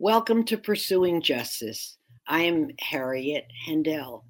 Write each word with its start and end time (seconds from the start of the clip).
Welcome 0.00 0.44
to 0.44 0.56
Pursuing 0.56 1.20
Justice. 1.20 1.98
I 2.28 2.42
am 2.42 2.70
Harriet 2.78 3.48
Hendel. 3.66 4.22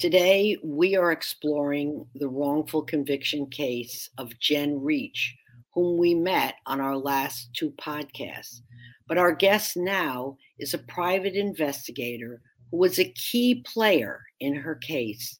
Today, 0.00 0.56
we 0.64 0.96
are 0.96 1.12
exploring 1.12 2.04
the 2.16 2.26
wrongful 2.26 2.82
conviction 2.82 3.46
case 3.46 4.10
of 4.18 4.36
Jen 4.40 4.82
Reach, 4.82 5.36
whom 5.72 5.96
we 5.96 6.12
met 6.16 6.56
on 6.66 6.80
our 6.80 6.96
last 6.96 7.50
two 7.54 7.70
podcasts. 7.80 8.62
But 9.06 9.16
our 9.16 9.32
guest 9.32 9.76
now 9.76 10.36
is 10.58 10.74
a 10.74 10.78
private 10.78 11.36
investigator 11.36 12.42
who 12.72 12.78
was 12.78 12.98
a 12.98 13.12
key 13.12 13.62
player 13.64 14.20
in 14.40 14.56
her 14.56 14.74
case. 14.74 15.38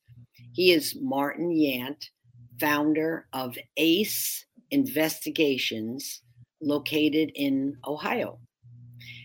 He 0.52 0.70
is 0.70 0.96
Martin 1.00 1.50
Yant, 1.50 2.04
founder 2.60 3.26
of 3.32 3.58
ACE 3.76 4.44
Investigations, 4.70 6.22
located 6.60 7.32
in 7.34 7.76
Ohio. 7.84 8.38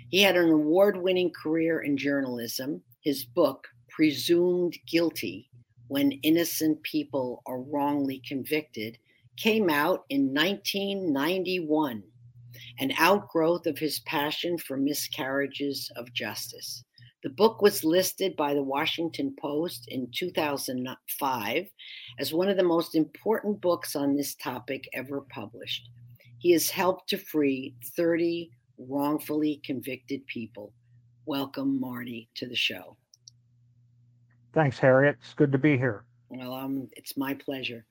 He 0.09 0.21
had 0.21 0.37
an 0.37 0.49
award 0.49 0.97
winning 0.97 1.31
career 1.31 1.81
in 1.81 1.97
journalism. 1.97 2.81
His 3.01 3.25
book, 3.25 3.67
Presumed 3.89 4.77
Guilty 4.87 5.49
When 5.87 6.11
Innocent 6.23 6.81
People 6.83 7.41
Are 7.47 7.61
Wrongly 7.61 8.21
Convicted, 8.27 8.97
came 9.35 9.69
out 9.69 10.05
in 10.09 10.33
1991, 10.33 12.03
an 12.79 12.93
outgrowth 12.97 13.65
of 13.65 13.77
his 13.77 13.99
passion 14.01 14.57
for 14.57 14.77
miscarriages 14.77 15.91
of 15.95 16.13
justice. 16.13 16.83
The 17.23 17.29
book 17.31 17.63
was 17.63 17.83
listed 17.83 18.35
by 18.35 18.53
the 18.53 18.63
Washington 18.63 19.35
Post 19.39 19.87
in 19.87 20.07
2005 20.15 21.65
as 22.19 22.33
one 22.33 22.49
of 22.49 22.57
the 22.57 22.63
most 22.63 22.93
important 22.93 23.59
books 23.59 23.95
on 23.95 24.15
this 24.15 24.35
topic 24.35 24.87
ever 24.93 25.21
published. 25.21 25.89
He 26.37 26.51
has 26.51 26.69
helped 26.69 27.09
to 27.09 27.17
free 27.17 27.73
30 27.97 28.51
wrongfully 28.77 29.61
convicted 29.63 30.25
people. 30.27 30.73
Welcome, 31.25 31.79
Marty, 31.79 32.29
to 32.35 32.47
the 32.47 32.55
show. 32.55 32.97
Thanks, 34.53 34.79
Harriet. 34.79 35.17
It's 35.21 35.33
good 35.33 35.51
to 35.51 35.57
be 35.57 35.77
here. 35.77 36.05
Well, 36.29 36.53
um, 36.53 36.89
it's 36.93 37.17
my 37.17 37.33
pleasure. 37.33 37.85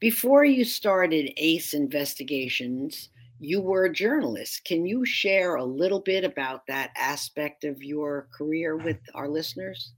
Before 0.00 0.44
you 0.44 0.64
started 0.64 1.32
ACE 1.36 1.74
Investigations, 1.74 3.10
you 3.40 3.60
were 3.60 3.84
a 3.84 3.92
journalist. 3.92 4.64
Can 4.64 4.86
you 4.86 5.04
share 5.04 5.56
a 5.56 5.64
little 5.64 6.00
bit 6.00 6.24
about 6.24 6.66
that 6.66 6.90
aspect 6.96 7.64
of 7.64 7.82
your 7.82 8.28
career 8.32 8.76
with 8.76 8.98
our 9.14 9.28
listeners? 9.28 9.92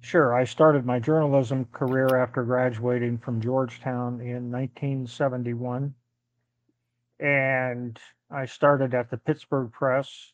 Sure. 0.00 0.34
I 0.34 0.44
started 0.44 0.86
my 0.86 0.98
journalism 0.98 1.66
career 1.66 2.16
after 2.16 2.42
graduating 2.42 3.18
from 3.18 3.40
Georgetown 3.40 4.20
in 4.20 4.50
1971. 4.50 5.92
And 7.20 7.98
I 8.30 8.46
started 8.46 8.94
at 8.94 9.10
the 9.10 9.16
Pittsburgh 9.16 9.72
Press. 9.72 10.32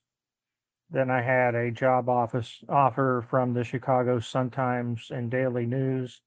Then 0.90 1.10
I 1.10 1.22
had 1.22 1.54
a 1.54 1.70
job 1.70 2.08
office 2.08 2.62
offer 2.68 3.26
from 3.30 3.54
the 3.54 3.64
Chicago 3.64 4.20
Sun-Times 4.20 5.10
and 5.10 5.30
Daily 5.30 5.66
News. 5.66 6.20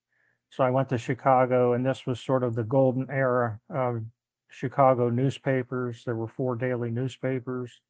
So 0.50 0.64
I 0.64 0.72
went 0.72 0.90
to 0.90 0.98
Chicago, 0.98 1.74
and 1.74 1.86
this 1.86 2.06
was 2.06 2.20
sort 2.20 2.44
of 2.44 2.56
the 2.56 2.64
golden 2.64 3.10
era 3.10 3.60
of 3.70 4.04
Chicago 4.50 5.10
newspapers. 5.10 6.04
There 6.04 6.16
were 6.16 6.28
four 6.28 6.56
daily 6.56 6.90
newspapers, 6.90 7.82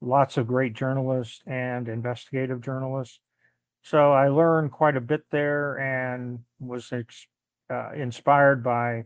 lots 0.00 0.36
of 0.36 0.46
great 0.46 0.74
journalists 0.74 1.40
and 1.46 1.88
investigative 1.88 2.60
journalists. 2.60 3.20
So 3.82 4.12
I 4.12 4.28
learned 4.28 4.72
quite 4.72 4.96
a 4.96 5.00
bit 5.00 5.24
there 5.30 5.78
and 5.78 6.40
was 6.58 6.92
uh, 6.92 7.92
inspired 7.92 8.62
by 8.64 9.04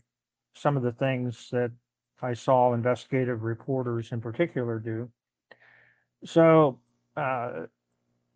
some 0.55 0.77
of 0.77 0.83
the 0.83 0.93
things 0.93 1.49
that 1.53 1.71
I 2.21 2.35
saw 2.35 2.75
investigative 2.75 3.43
reporters 3.43 4.13
in 4.13 4.21
particular 4.21 4.79
do. 4.79 5.11
So 6.25 6.81
uh, 7.17 7.67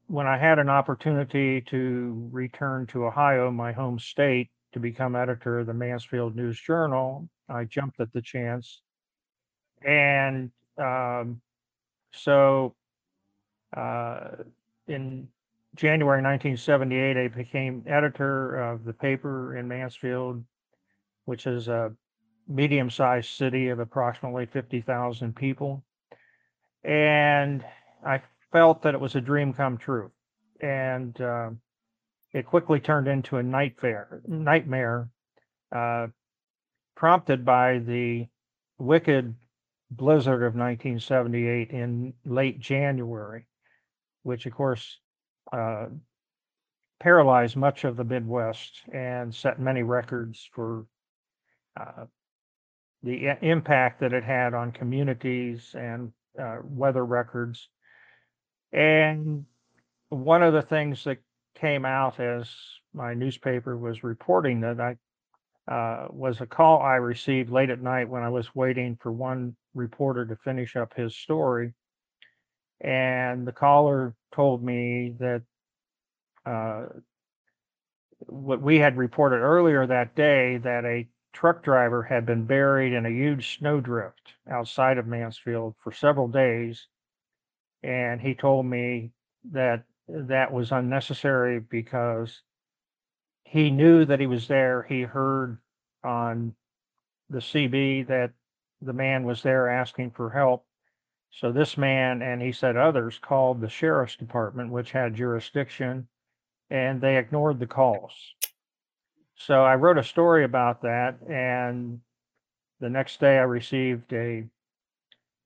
when 0.06 0.26
I 0.26 0.38
had 0.38 0.59
an 0.59 0.69
opportunity 0.69 1.60
to 1.62 2.28
return 2.31 2.87
to 2.88 3.06
Ohio, 3.06 3.50
my 3.50 3.72
home 3.72 3.98
state, 3.98 4.50
to 4.72 4.81
become 4.81 5.15
editor 5.15 5.59
of 5.59 5.66
the 5.66 5.75
Mansfield 5.75 6.34
News 6.34 6.59
Journal, 6.59 7.28
I 7.48 7.65
jumped 7.65 8.00
at 8.00 8.12
the 8.12 8.22
chance. 8.22 8.81
And 9.84 10.50
um, 10.78 11.41
so 12.12 12.75
uh, 13.76 14.28
in 14.87 15.28
January 15.75 16.22
1978, 16.22 17.16
I 17.16 17.28
became 17.28 17.84
editor 17.87 18.56
of 18.56 18.84
the 18.84 18.92
paper 18.92 19.56
in 19.56 19.69
Mansfield, 19.69 20.44
which 21.25 21.47
is 21.47 21.69
a 21.69 21.92
medium 22.48 22.91
sized 22.91 23.30
city 23.30 23.69
of 23.69 23.78
approximately 23.78 24.47
50,000 24.47 25.34
people. 25.34 25.82
And 26.84 27.64
I 28.04 28.22
felt 28.50 28.82
that 28.82 28.94
it 28.94 29.00
was 29.00 29.14
a 29.14 29.20
dream 29.20 29.53
come 29.53 29.78
true. 29.78 30.10
And 30.60 31.19
uh, 31.20 31.50
it 32.32 32.47
quickly 32.47 32.80
turned 32.80 33.08
into 33.08 33.36
a 33.36 33.42
nightmare, 33.42 34.22
nightmare 34.26 35.08
uh, 35.75 36.08
prompted 36.97 37.44
by 37.44 37.78
the 37.78 38.26
wicked 38.78 39.34
blizzard 39.91 40.42
of 40.42 40.54
1978 40.54 41.70
in 41.70 42.14
late 42.24 42.59
January, 42.59 43.47
which 44.22 44.47
of 44.47 44.53
course 44.53 44.98
uh, 45.53 45.86
paralyzed 47.00 47.56
much 47.56 47.84
of 47.84 47.97
the 47.97 48.04
Midwest 48.04 48.82
and 48.92 49.34
set 49.34 49.60
many 49.60 49.82
records 49.82 50.48
for 50.53 50.86
uh, 51.78 52.04
the 53.02 53.36
impact 53.42 54.00
that 54.00 54.12
it 54.12 54.24
had 54.24 54.54
on 54.54 54.72
communities 54.72 55.74
and 55.76 56.12
uh, 56.40 56.58
weather 56.62 57.04
records. 57.04 57.68
And 58.72 59.44
one 60.08 60.42
of 60.42 60.52
the 60.52 60.62
things 60.62 61.04
that 61.04 61.18
came 61.54 61.84
out 61.84 62.20
as 62.20 62.50
my 62.94 63.14
newspaper 63.14 63.76
was 63.76 64.04
reporting 64.04 64.60
that 64.60 64.80
I 64.80 64.96
uh, 65.68 66.08
was 66.10 66.41
a 66.41 66.46
call 66.46 66.82
I 66.82 66.96
received 66.96 67.50
late 67.50 67.70
at 67.70 67.80
night 67.80 68.08
when 68.08 68.22
I 68.22 68.28
was 68.28 68.54
waiting 68.54 68.98
for 69.00 69.12
one 69.12 69.54
reporter 69.74 70.26
to 70.26 70.36
finish 70.36 70.74
up 70.74 70.94
his 70.94 71.16
story. 71.16 71.72
And 72.80 73.46
the 73.46 73.52
caller 73.52 74.14
told 74.34 74.62
me 74.64 75.14
that 75.20 75.42
uh, 76.44 76.86
what 78.26 78.60
we 78.60 78.78
had 78.78 78.96
reported 78.96 79.36
earlier 79.36 79.86
that 79.86 80.16
day 80.16 80.58
that 80.58 80.84
a 80.84 81.06
truck 81.32 81.62
driver 81.62 82.03
had 82.03 82.26
been 82.26 82.44
buried 82.44 82.93
in 82.93 83.06
a 83.06 83.10
huge 83.10 83.59
snowdrift 83.59 84.34
outside 84.50 84.98
of 84.98 85.06
Mansfield 85.06 85.75
for 85.82 85.93
several 85.93 86.28
days. 86.28 86.87
And 87.82 88.20
he 88.20 88.34
told 88.34 88.66
me 88.66 89.12
that 89.50 89.84
that 90.09 90.53
was 90.53 90.72
unnecessary 90.72 91.60
because 91.60 92.42
he 93.44 93.71
knew 93.71 94.04
that 94.04 94.21
he 94.21 94.26
was 94.26 94.47
there. 94.47 94.82
He 94.82 95.03
heard 95.03 95.59
on 96.04 96.54
the 97.28 97.38
CB 97.38 98.06
that 98.09 98.32
the 98.81 98.92
man 98.92 99.25
was 99.25 99.42
there 99.42 99.69
asking 99.69 100.10
for 100.10 100.31
help. 100.31 100.66
So 101.31 101.50
this 101.50 101.78
man 101.78 102.21
and 102.21 102.42
he 102.42 102.53
said 102.53 102.76
others 102.76 103.19
called 103.19 103.60
the 103.60 103.69
sheriff's 103.69 104.16
department, 104.16 104.71
which 104.71 104.92
had 104.92 105.15
jurisdiction, 105.15 106.09
and 106.71 107.00
they 107.00 107.16
ignored 107.16 107.59
the 107.59 107.66
calls. 107.66 108.12
So 109.37 109.65
I 109.65 109.75
wrote 109.75 109.98
a 109.98 110.04
story 110.04 110.44
about 110.44 110.82
that, 110.82 111.19
and 111.28 112.00
the 112.81 112.91
next 112.91 113.20
day 113.20 113.38
I 113.38 113.43
received 113.43 114.12
a 114.12 114.44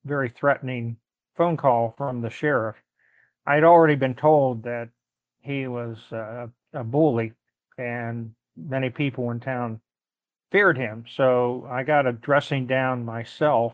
very 0.05 0.29
threatening 0.29 0.97
phone 1.35 1.57
call 1.57 1.93
from 1.97 2.21
the 2.21 2.29
sheriff. 2.29 2.75
I 3.45 3.55
had 3.55 3.63
already 3.63 3.95
been 3.95 4.15
told 4.15 4.63
that 4.63 4.89
he 5.41 5.67
was 5.67 5.97
uh, 6.11 6.47
a 6.73 6.83
bully, 6.83 7.33
and 7.77 8.33
many 8.55 8.89
people 8.89 9.31
in 9.31 9.39
town 9.39 9.79
feared 10.51 10.77
him. 10.77 11.05
So 11.15 11.67
I 11.69 11.83
got 11.83 12.07
a 12.07 12.11
dressing 12.11 12.67
down 12.67 13.05
myself, 13.05 13.73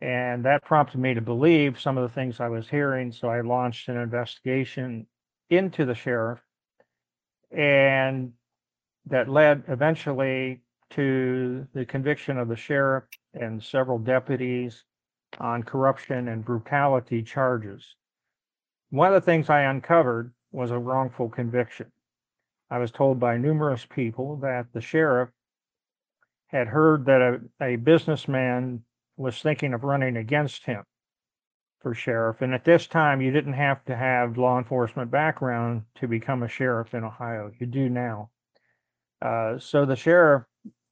and 0.00 0.44
that 0.44 0.64
prompted 0.64 0.98
me 0.98 1.14
to 1.14 1.20
believe 1.20 1.80
some 1.80 1.98
of 1.98 2.08
the 2.08 2.14
things 2.14 2.40
I 2.40 2.48
was 2.48 2.68
hearing. 2.68 3.12
So 3.12 3.28
I 3.28 3.40
launched 3.42 3.88
an 3.88 3.96
investigation 3.96 5.06
into 5.50 5.84
the 5.84 5.94
sheriff, 5.94 6.40
and 7.50 8.32
that 9.06 9.28
led 9.28 9.64
eventually 9.68 10.62
to 10.90 11.66
the 11.74 11.84
conviction 11.84 12.38
of 12.38 12.48
the 12.48 12.56
sheriff 12.56 13.04
and 13.34 13.62
several 13.62 13.98
deputies 13.98 14.84
on 15.38 15.62
corruption 15.62 16.28
and 16.28 16.44
brutality 16.44 17.22
charges. 17.22 17.96
One 18.90 19.08
of 19.08 19.14
the 19.14 19.24
things 19.24 19.48
I 19.48 19.62
uncovered 19.62 20.32
was 20.50 20.70
a 20.70 20.78
wrongful 20.78 21.30
conviction. 21.30 21.90
I 22.70 22.78
was 22.78 22.90
told 22.90 23.18
by 23.18 23.38
numerous 23.38 23.86
people 23.86 24.36
that 24.36 24.66
the 24.72 24.80
sheriff 24.80 25.30
had 26.48 26.68
heard 26.68 27.06
that 27.06 27.22
a, 27.22 27.64
a 27.64 27.76
businessman 27.76 28.84
was 29.16 29.40
thinking 29.40 29.72
of 29.72 29.84
running 29.84 30.16
against 30.16 30.66
him 30.66 30.84
for 31.80 31.94
sheriff. 31.94 32.42
And 32.42 32.54
at 32.54 32.64
this 32.64 32.86
time, 32.86 33.20
you 33.20 33.30
didn't 33.30 33.54
have 33.54 33.84
to 33.86 33.96
have 33.96 34.38
law 34.38 34.58
enforcement 34.58 35.10
background 35.10 35.82
to 35.96 36.06
become 36.06 36.42
a 36.42 36.48
sheriff 36.48 36.94
in 36.94 37.04
Ohio. 37.04 37.50
You 37.58 37.66
do 37.66 37.88
now. 37.88 38.30
Uh, 39.22 39.58
so 39.58 39.84
the 39.86 39.96
sheriff 39.96 40.42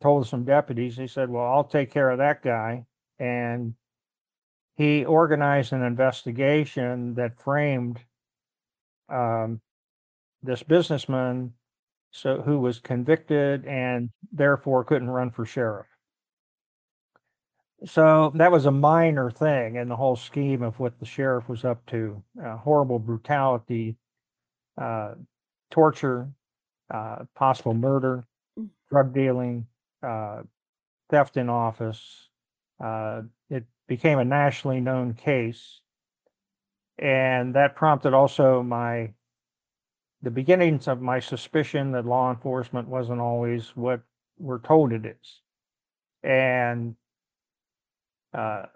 told 0.00 0.26
some 0.26 0.44
deputies, 0.44 0.96
he 0.96 1.06
said, 1.06 1.28
Well, 1.28 1.44
I'll 1.44 1.64
take 1.64 1.90
care 1.90 2.10
of 2.10 2.18
that 2.18 2.42
guy. 2.42 2.86
And 3.18 3.74
he 4.76 5.04
organized 5.04 5.72
an 5.72 5.82
investigation 5.82 7.14
that 7.14 7.38
framed 7.38 7.98
um, 9.08 9.60
this 10.42 10.62
businessman 10.62 11.52
so 12.12 12.40
who 12.40 12.58
was 12.58 12.78
convicted 12.78 13.66
and 13.66 14.10
therefore 14.32 14.84
couldn't 14.84 15.10
run 15.10 15.30
for 15.30 15.44
sheriff. 15.44 15.86
So 17.84 18.32
that 18.34 18.52
was 18.52 18.66
a 18.66 18.70
minor 18.70 19.30
thing 19.30 19.76
in 19.76 19.88
the 19.88 19.96
whole 19.96 20.16
scheme 20.16 20.62
of 20.62 20.78
what 20.78 20.98
the 20.98 21.06
sheriff 21.06 21.48
was 21.48 21.64
up 21.64 21.84
to. 21.86 22.22
Uh, 22.42 22.56
horrible 22.56 22.98
brutality, 22.98 23.96
uh, 24.76 25.14
torture, 25.70 26.30
uh, 26.90 27.24
possible 27.34 27.74
murder, 27.74 28.24
Mm. 28.58 28.68
drug 28.90 29.14
dealing, 29.14 29.66
uh, 30.02 30.42
theft 31.10 31.36
in 31.36 31.48
office. 31.48 32.28
Uh, 32.82 33.22
it 33.50 33.64
became 33.86 34.18
a 34.18 34.24
nationally 34.24 34.80
known 34.80 35.14
case. 35.14 35.80
And 36.98 37.54
that 37.54 37.76
prompted 37.76 38.14
also 38.14 38.62
my 38.62 39.12
the 40.22 40.30
beginnings 40.30 40.86
of 40.86 41.00
my 41.00 41.18
suspicion 41.18 41.92
that 41.92 42.04
law 42.04 42.30
enforcement 42.30 42.88
wasn't 42.88 43.20
always 43.20 43.74
what 43.76 44.02
we're 44.38 44.60
told 44.60 44.92
it 44.92 45.06
is. 45.06 45.40
And 46.22 46.94
uh, 48.34 48.66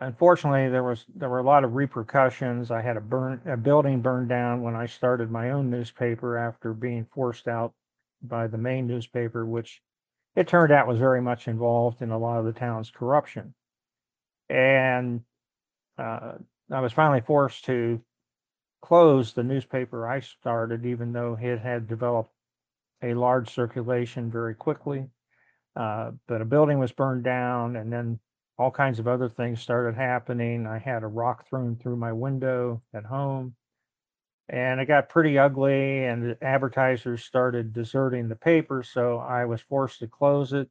unfortunately, 0.00 0.68
there 0.68 0.82
was 0.82 1.04
there 1.14 1.28
were 1.28 1.38
a 1.38 1.44
lot 1.44 1.64
of 1.64 1.74
repercussions. 1.74 2.70
I 2.70 2.82
had 2.82 2.96
a 2.96 3.00
burn 3.00 3.40
a 3.46 3.56
building 3.56 4.00
burned 4.00 4.28
down 4.28 4.62
when 4.62 4.74
I 4.74 4.86
started 4.86 5.30
my 5.30 5.50
own 5.50 5.70
newspaper 5.70 6.36
after 6.36 6.72
being 6.72 7.06
forced 7.12 7.48
out 7.48 7.72
by 8.22 8.46
the 8.46 8.58
main 8.58 8.86
newspaper, 8.86 9.44
which 9.46 9.82
it 10.36 10.48
turned 10.48 10.72
out 10.72 10.88
was 10.88 10.98
very 10.98 11.20
much 11.20 11.48
involved 11.48 12.02
in 12.02 12.10
a 12.10 12.18
lot 12.18 12.38
of 12.38 12.44
the 12.44 12.52
town's 12.52 12.90
corruption. 12.90 13.54
And 14.48 15.22
uh, 15.98 16.34
I 16.70 16.80
was 16.80 16.92
finally 16.92 17.20
forced 17.20 17.64
to 17.66 18.00
close 18.82 19.32
the 19.32 19.42
newspaper 19.42 20.06
I 20.06 20.20
started, 20.20 20.84
even 20.84 21.12
though 21.12 21.38
it 21.40 21.60
had 21.60 21.88
developed 21.88 22.32
a 23.02 23.14
large 23.14 23.50
circulation 23.50 24.30
very 24.30 24.54
quickly. 24.54 25.06
Uh, 25.76 26.12
but 26.26 26.40
a 26.40 26.44
building 26.44 26.78
was 26.78 26.92
burned 26.92 27.24
down, 27.24 27.76
and 27.76 27.92
then 27.92 28.18
all 28.58 28.70
kinds 28.70 28.98
of 28.98 29.08
other 29.08 29.28
things 29.28 29.60
started 29.60 29.96
happening. 29.96 30.66
I 30.66 30.78
had 30.78 31.02
a 31.02 31.08
rock 31.08 31.48
thrown 31.48 31.76
through 31.76 31.96
my 31.96 32.12
window 32.12 32.82
at 32.92 33.04
home, 33.04 33.54
and 34.48 34.80
it 34.80 34.86
got 34.86 35.08
pretty 35.08 35.38
ugly, 35.38 36.04
and 36.04 36.22
the 36.22 36.44
advertisers 36.44 37.24
started 37.24 37.72
deserting 37.72 38.28
the 38.28 38.36
paper, 38.36 38.82
so 38.82 39.18
I 39.18 39.44
was 39.44 39.60
forced 39.60 40.00
to 40.00 40.06
close 40.06 40.52
it. 40.52 40.68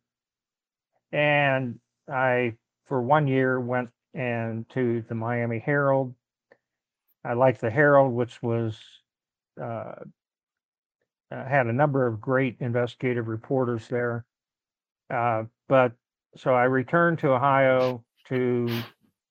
And 1.12 1.80
I, 2.10 2.56
for 2.86 3.02
one 3.02 3.28
year, 3.28 3.60
went 3.60 3.90
and 4.14 4.70
to 4.70 5.04
the 5.08 5.16
Miami 5.16 5.60
Herald 5.60 6.14
I 7.26 7.34
liked 7.34 7.62
the 7.62 7.70
Herald, 7.70 8.14
which 8.14 8.42
was 8.44 8.78
uh, 9.60 9.96
uh, 11.32 11.46
had 11.46 11.68
a 11.68 11.74
number 11.74 12.06
of 12.06 12.20
great 12.20 12.58
investigative 12.60 13.28
reporters 13.28 13.88
there. 13.88 14.26
Uh, 15.10 15.46
but 15.70 15.94
so 16.36 16.54
I 16.54 16.64
returned 16.64 17.20
to 17.20 17.34
Ohio 17.34 18.04
to 18.26 18.82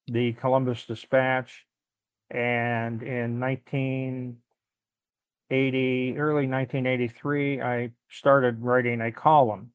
the 0.07 0.33
Columbus 0.35 0.87
Dispatch, 0.87 1.67
and 2.31 3.03
in 3.03 3.41
1980, 3.41 6.19
early 6.19 6.47
1983, 6.47 7.61
I 7.61 7.91
started 8.09 8.63
writing 8.63 9.01
a 9.01 9.13
column 9.13 9.73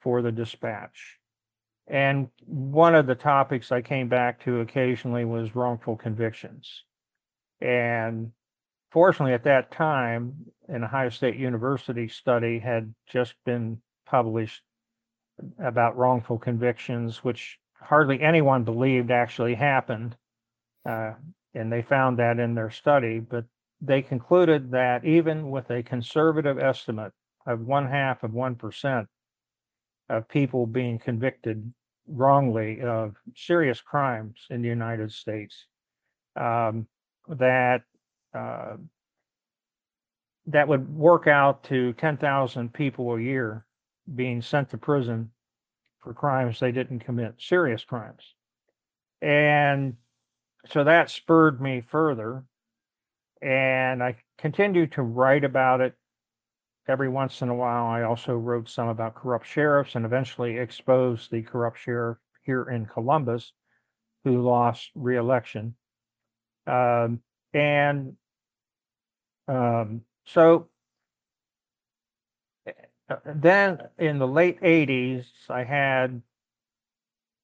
for 0.00 0.22
the 0.22 0.32
Dispatch. 0.32 1.20
And 1.86 2.28
one 2.46 2.94
of 2.94 3.06
the 3.06 3.14
topics 3.14 3.70
I 3.70 3.82
came 3.82 4.08
back 4.08 4.42
to 4.44 4.60
occasionally 4.60 5.24
was 5.24 5.54
wrongful 5.54 5.96
convictions. 5.96 6.82
And 7.60 8.32
fortunately, 8.90 9.34
at 9.34 9.44
that 9.44 9.70
time, 9.70 10.46
an 10.68 10.84
Ohio 10.84 11.10
State 11.10 11.36
University 11.36 12.08
study 12.08 12.58
had 12.58 12.94
just 13.06 13.34
been 13.44 13.82
published 14.06 14.63
about 15.58 15.96
wrongful 15.96 16.38
convictions, 16.38 17.24
which 17.24 17.58
hardly 17.80 18.20
anyone 18.20 18.64
believed 18.64 19.10
actually 19.10 19.54
happened. 19.54 20.16
Uh, 20.88 21.12
and 21.54 21.72
they 21.72 21.82
found 21.82 22.18
that 22.18 22.38
in 22.38 22.54
their 22.54 22.70
study. 22.70 23.20
But 23.20 23.44
they 23.80 24.02
concluded 24.02 24.70
that 24.72 25.04
even 25.04 25.50
with 25.50 25.70
a 25.70 25.82
conservative 25.82 26.58
estimate 26.58 27.12
of 27.46 27.60
one 27.60 27.86
half 27.86 28.22
of 28.22 28.32
1% 28.32 29.06
of 30.08 30.28
people 30.28 30.66
being 30.66 30.98
convicted 30.98 31.72
wrongly 32.06 32.80
of 32.82 33.14
serious 33.34 33.80
crimes 33.80 34.46
in 34.50 34.62
the 34.62 34.68
United 34.68 35.12
States, 35.12 35.66
um, 36.36 36.86
that 37.28 37.82
uh, 38.34 38.76
that 40.46 40.68
would 40.68 40.94
work 40.94 41.26
out 41.26 41.62
to 41.64 41.94
10,000 41.94 42.72
people 42.74 43.14
a 43.14 43.20
year 43.20 43.64
being 44.12 44.42
sent 44.42 44.70
to 44.70 44.78
prison 44.78 45.30
for 46.00 46.12
crimes 46.12 46.60
they 46.60 46.72
didn't 46.72 47.00
commit, 47.00 47.34
serious 47.38 47.84
crimes. 47.84 48.34
And 49.22 49.96
so 50.66 50.84
that 50.84 51.10
spurred 51.10 51.60
me 51.60 51.80
further. 51.80 52.44
And 53.40 54.02
I 54.02 54.16
continued 54.38 54.92
to 54.92 55.02
write 55.02 55.44
about 55.44 55.80
it 55.80 55.94
every 56.86 57.08
once 57.08 57.42
in 57.42 57.48
a 57.48 57.54
while. 57.54 57.86
I 57.86 58.02
also 58.02 58.34
wrote 58.36 58.68
some 58.68 58.88
about 58.88 59.14
corrupt 59.14 59.46
sheriffs 59.46 59.94
and 59.94 60.04
eventually 60.04 60.58
exposed 60.58 61.30
the 61.30 61.42
corrupt 61.42 61.78
sheriff 61.78 62.18
here 62.42 62.64
in 62.64 62.86
Columbus 62.86 63.52
who 64.24 64.42
lost 64.42 64.90
reelection. 64.94 65.74
Um, 66.66 67.20
and 67.52 68.16
um, 69.48 70.02
so 70.26 70.68
then 73.24 73.88
in 73.98 74.18
the 74.18 74.26
late 74.26 74.60
80s, 74.60 75.26
I 75.48 75.64
had 75.64 76.22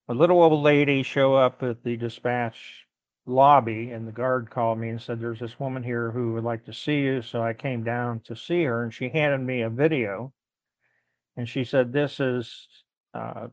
a 0.07 0.13
little 0.13 0.41
old 0.41 0.63
lady 0.63 1.03
show 1.03 1.35
up 1.35 1.63
at 1.63 1.83
the 1.83 1.97
dispatch 1.97 2.85
lobby, 3.25 3.91
and 3.91 4.07
the 4.07 4.11
guard 4.11 4.49
called 4.49 4.79
me 4.79 4.89
and 4.89 5.01
said, 5.01 5.19
There's 5.19 5.39
this 5.39 5.59
woman 5.59 5.83
here 5.83 6.11
who 6.11 6.33
would 6.33 6.43
like 6.43 6.65
to 6.65 6.73
see 6.73 6.99
you. 6.99 7.21
So 7.21 7.41
I 7.41 7.53
came 7.53 7.83
down 7.83 8.21
to 8.21 8.35
see 8.35 8.63
her, 8.63 8.83
and 8.83 8.93
she 8.93 9.09
handed 9.09 9.39
me 9.41 9.61
a 9.61 9.69
video. 9.69 10.33
And 11.37 11.47
she 11.47 11.63
said, 11.63 11.93
This 11.93 12.19
is 12.19 12.67
uh, 13.13 13.47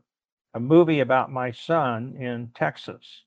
a 0.53 0.59
movie 0.59 0.99
about 0.99 1.31
my 1.31 1.51
son 1.51 2.15
in 2.19 2.51
Texas 2.53 3.23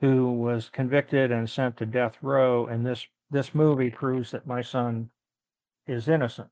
who 0.00 0.32
was 0.32 0.68
convicted 0.68 1.32
and 1.32 1.48
sent 1.48 1.78
to 1.78 1.86
death 1.86 2.16
row. 2.22 2.66
And 2.66 2.84
this 2.84 3.06
this 3.30 3.54
movie 3.54 3.90
proves 3.90 4.30
that 4.30 4.46
my 4.46 4.62
son 4.62 5.10
is 5.86 6.08
innocent. 6.08 6.48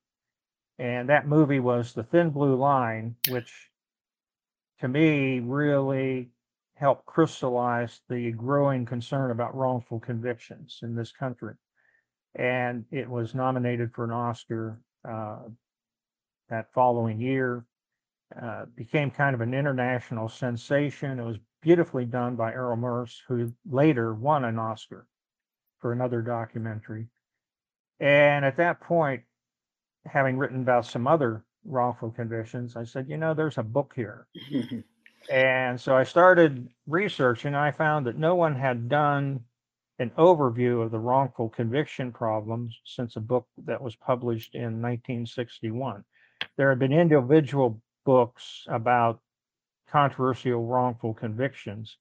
And 0.83 1.09
that 1.11 1.29
movie 1.29 1.61
was 1.61 1.93
The 1.93 2.03
Thin 2.03 2.31
Blue 2.31 2.57
Line, 2.57 3.15
which 3.29 3.71
to 4.81 4.89
me 4.89 5.39
really 5.39 6.31
helped 6.75 7.07
crystallize 7.07 8.01
the 8.09 8.33
growing 8.33 8.85
concern 8.85 9.31
about 9.31 9.55
wrongful 9.55 10.01
convictions 10.01 10.81
in 10.83 10.97
this 10.97 11.13
country. 11.13 11.55
And 12.35 12.85
it 12.91 13.09
was 13.09 13.33
nominated 13.33 13.93
for 13.95 14.05
an 14.05 14.11
Oscar 14.11 14.81
uh, 15.09 15.43
that 16.49 16.73
following 16.75 17.21
year. 17.21 17.65
Uh, 18.43 18.65
became 18.75 19.11
kind 19.13 19.35
of 19.37 19.41
an 19.41 19.55
international 19.55 20.29
sensation. 20.29 21.21
It 21.21 21.25
was 21.25 21.39
beautifully 21.61 22.07
done 22.07 22.35
by 22.35 22.51
Errol 22.51 22.77
Morris, 22.77 23.23
who 23.29 23.53
later 23.71 24.15
won 24.15 24.45
an 24.45 24.59
Oscar 24.59 25.07
for 25.79 25.93
another 25.93 26.23
documentary. 26.23 27.07
And 28.01 28.45
at 28.45 28.57
that 28.57 28.81
point, 28.81 29.23
having 30.07 30.39
written 30.39 30.63
about 30.63 30.87
some 30.87 31.07
other 31.07 31.45
wrongful 31.65 32.11
convictions, 32.11 32.77
I 32.77 32.85
said, 32.85 33.09
you 33.09 33.17
know, 33.17 33.35
there's 33.35 33.59
a 33.59 33.63
book 33.63 33.93
here. 33.95 34.27
and 35.31 35.81
so 35.81 35.97
I 35.97 36.05
started 36.05 36.69
researching. 36.87 37.55
I 37.55 37.71
found 37.71 38.07
that 38.07 38.19
no 38.19 38.35
one 38.35 38.55
had 38.55 38.89
done 38.89 39.41
an 39.99 40.11
overview 40.19 40.83
of 40.83 40.91
the 40.91 40.99
wrongful 40.99 41.49
conviction 41.49 42.13
problems 42.13 42.77
since 42.85 43.17
a 43.17 43.21
book 43.21 43.47
that 43.65 43.81
was 43.81 43.95
published 43.97 44.55
in 44.55 44.83
1961. 44.83 46.05
There 46.57 46.71
had 46.71 46.79
been 46.79 46.93
individual 46.93 47.81
books 48.05 48.65
about 48.69 49.21
controversial 49.89 50.67
wrongful 50.67 51.15
convictions. 51.15 51.97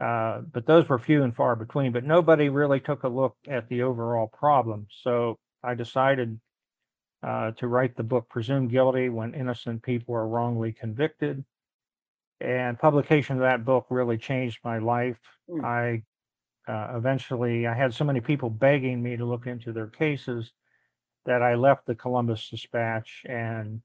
Uh, 0.00 0.40
but 0.52 0.66
those 0.66 0.88
were 0.88 0.98
few 0.98 1.22
and 1.22 1.36
far 1.36 1.54
between. 1.54 1.92
But 1.92 2.04
nobody 2.04 2.48
really 2.48 2.80
took 2.80 3.02
a 3.02 3.08
look 3.08 3.36
at 3.46 3.68
the 3.68 3.82
overall 3.82 4.26
problem. 4.26 4.86
So 5.02 5.38
I 5.62 5.74
decided 5.74 6.40
uh, 7.22 7.52
to 7.52 7.66
write 7.68 7.96
the 7.96 8.02
book 8.02 8.28
Presumed 8.28 8.70
Guilty 8.70 9.08
When 9.08 9.34
Innocent 9.34 9.82
People 9.82 10.14
Are 10.14 10.26
Wrongly 10.26 10.72
Convicted. 10.72 11.44
And 12.40 12.78
publication 12.78 13.36
of 13.36 13.42
that 13.42 13.64
book 13.64 13.86
really 13.90 14.18
changed 14.18 14.58
my 14.64 14.78
life. 14.78 15.18
Mm. 15.48 15.64
I 15.64 16.02
uh, 16.68 16.96
eventually 16.96 17.66
I 17.66 17.74
had 17.74 17.92
so 17.92 18.04
many 18.04 18.20
people 18.20 18.50
begging 18.50 19.02
me 19.02 19.16
to 19.16 19.24
look 19.24 19.46
into 19.46 19.72
their 19.72 19.88
cases 19.88 20.52
that 21.24 21.42
I 21.42 21.54
left 21.54 21.86
the 21.86 21.94
Columbus 21.94 22.48
Dispatch 22.48 23.22
and 23.28 23.80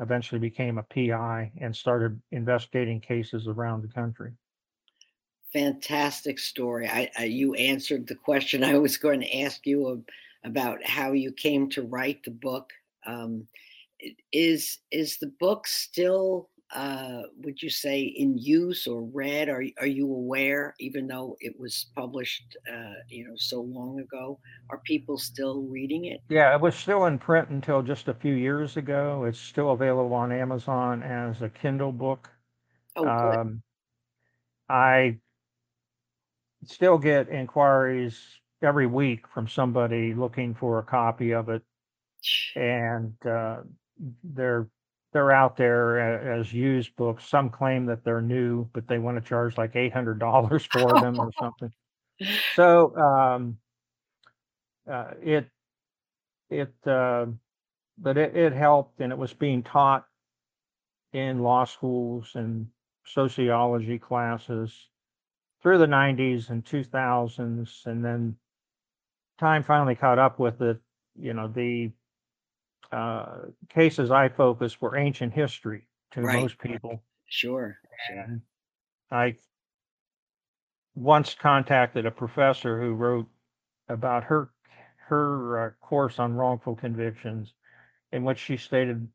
eventually 0.00 0.38
became 0.38 0.78
a 0.78 0.82
PI 0.82 1.52
and 1.60 1.74
started 1.74 2.20
investigating 2.30 3.00
cases 3.00 3.46
around 3.48 3.82
the 3.82 3.88
country. 3.88 4.32
fantastic 5.52 6.38
story. 6.38 6.88
I, 6.88 7.10
I, 7.18 7.24
you 7.24 7.54
answered 7.54 8.06
the 8.06 8.14
question 8.14 8.64
I 8.64 8.78
was 8.78 8.96
going 8.96 9.20
to 9.20 9.40
ask 9.40 9.66
you 9.66 10.04
about 10.44 10.84
how 10.84 11.12
you 11.12 11.32
came 11.32 11.68
to 11.70 11.82
write 11.82 12.24
the 12.24 12.30
book. 12.30 12.72
Um, 13.06 13.46
is 14.32 14.78
is 14.90 15.18
the 15.18 15.32
book 15.38 15.66
still 15.66 16.50
uh, 16.74 17.22
would 17.42 17.60
you 17.60 17.68
say 17.68 18.00
in 18.00 18.38
use 18.38 18.86
or 18.86 19.02
read? 19.02 19.48
Are 19.48 19.62
are 19.78 19.86
you 19.86 20.06
aware, 20.06 20.74
even 20.80 21.06
though 21.06 21.36
it 21.40 21.58
was 21.58 21.86
published, 21.94 22.56
uh, 22.70 22.94
you 23.08 23.26
know, 23.26 23.34
so 23.36 23.60
long 23.60 24.00
ago, 24.00 24.38
are 24.70 24.80
people 24.86 25.18
still 25.18 25.62
reading 25.62 26.06
it? 26.06 26.20
Yeah, 26.30 26.54
it 26.54 26.60
was 26.60 26.74
still 26.74 27.06
in 27.06 27.18
print 27.18 27.50
until 27.50 27.82
just 27.82 28.08
a 28.08 28.14
few 28.14 28.34
years 28.34 28.78
ago. 28.78 29.24
It's 29.24 29.38
still 29.38 29.72
available 29.72 30.14
on 30.14 30.32
Amazon 30.32 31.02
as 31.02 31.42
a 31.42 31.50
Kindle 31.50 31.92
book. 31.92 32.30
Oh, 32.96 33.04
good. 33.04 33.36
Um, 33.36 33.62
I 34.68 35.18
still 36.64 36.96
get 36.96 37.28
inquiries 37.28 38.18
every 38.62 38.86
week 38.86 39.28
from 39.28 39.46
somebody 39.46 40.14
looking 40.14 40.54
for 40.54 40.78
a 40.78 40.82
copy 40.82 41.32
of 41.32 41.50
it, 41.50 41.62
and 42.56 43.14
uh, 43.26 43.58
they're 44.22 44.68
they're 45.12 45.32
out 45.32 45.56
there 45.56 46.32
as 46.32 46.52
used 46.52 46.96
books. 46.96 47.28
Some 47.28 47.50
claim 47.50 47.86
that 47.86 48.02
they're 48.04 48.22
new, 48.22 48.66
but 48.72 48.88
they 48.88 48.98
want 48.98 49.22
to 49.22 49.28
charge 49.28 49.58
like 49.58 49.76
eight 49.76 49.92
hundred 49.92 50.18
dollars 50.18 50.64
for 50.64 51.00
them 51.00 51.18
or 51.20 51.30
something. 51.38 51.72
So 52.54 52.96
um, 52.96 53.58
uh, 54.90 55.12
it 55.22 55.48
it 56.50 56.72
uh, 56.86 57.26
but 57.98 58.16
it, 58.16 58.36
it 58.36 58.52
helped, 58.52 59.00
and 59.00 59.12
it 59.12 59.18
was 59.18 59.32
being 59.32 59.62
taught 59.62 60.06
in 61.12 61.40
law 61.40 61.64
schools 61.64 62.32
and 62.34 62.66
sociology 63.04 63.98
classes 63.98 64.88
through 65.62 65.78
the 65.78 65.86
90s 65.86 66.50
and 66.50 66.64
2000s, 66.64 67.86
and 67.86 68.04
then 68.04 68.36
time 69.38 69.62
finally 69.62 69.94
caught 69.94 70.18
up 70.18 70.38
with 70.38 70.60
it. 70.62 70.80
You 71.18 71.34
know 71.34 71.48
the 71.48 71.90
uh, 72.92 73.46
cases 73.68 74.10
I 74.10 74.28
focused 74.28 74.80
were 74.80 74.96
ancient 74.96 75.32
history 75.32 75.86
to 76.12 76.22
right. 76.22 76.42
most 76.42 76.58
people. 76.58 77.02
Sure. 77.26 77.76
And 78.10 78.42
I 79.10 79.36
once 80.94 81.34
contacted 81.34 82.04
a 82.04 82.10
professor 82.10 82.80
who 82.80 82.92
wrote 82.94 83.26
about 83.88 84.24
her 84.24 84.50
her 85.08 85.66
uh, 85.66 85.70
course 85.86 86.18
on 86.18 86.34
wrongful 86.34 86.76
convictions, 86.76 87.52
in 88.12 88.24
which 88.24 88.38
she 88.38 88.56
stated 88.56 89.08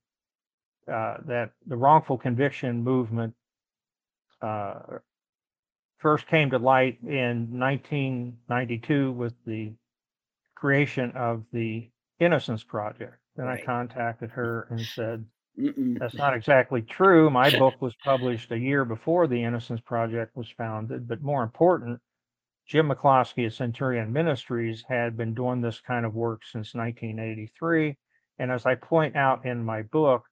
uh, 0.91 1.17
that 1.25 1.51
the 1.65 1.75
wrongful 1.75 2.17
conviction 2.17 2.83
movement 2.83 3.33
uh, 4.41 4.79
first 5.97 6.27
came 6.27 6.49
to 6.49 6.59
light 6.59 6.99
in 7.03 7.59
1992 7.59 9.11
with 9.11 9.33
the 9.45 9.73
creation 10.55 11.11
of 11.15 11.43
the 11.51 11.89
Innocence 12.19 12.63
Project. 12.63 13.17
Then 13.37 13.45
right. 13.45 13.61
I 13.61 13.65
contacted 13.65 14.31
her 14.31 14.67
and 14.71 14.81
said, 14.81 15.23
Mm-mm. 15.57 15.97
That's 15.97 16.15
not 16.15 16.35
exactly 16.35 16.81
true. 16.81 17.29
My 17.29 17.49
book 17.57 17.75
was 17.81 17.95
published 18.03 18.51
a 18.51 18.59
year 18.59 18.85
before 18.85 19.27
the 19.27 19.43
Innocence 19.43 19.81
Project 19.81 20.35
was 20.35 20.49
founded, 20.49 21.07
but 21.07 21.21
more 21.21 21.43
important, 21.43 21.99
Jim 22.67 22.89
McCloskey 22.89 23.47
at 23.47 23.53
Centurion 23.53 24.13
Ministries 24.13 24.83
had 24.87 25.17
been 25.17 25.33
doing 25.33 25.61
this 25.61 25.79
kind 25.79 26.05
of 26.05 26.13
work 26.13 26.41
since 26.43 26.75
1983. 26.75 27.97
And 28.39 28.51
as 28.51 28.65
I 28.65 28.75
point 28.75 29.15
out 29.15 29.45
in 29.45 29.63
my 29.63 29.81
book, 29.83 30.25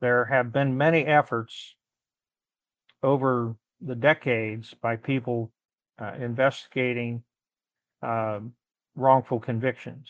there 0.00 0.24
have 0.26 0.52
been 0.52 0.76
many 0.76 1.06
efforts 1.06 1.74
over 3.02 3.56
the 3.80 3.96
decades 3.96 4.74
by 4.80 4.94
people 4.96 5.52
uh, 6.00 6.12
investigating 6.20 7.24
uh, 8.00 8.40
wrongful 8.94 9.40
convictions 9.40 10.08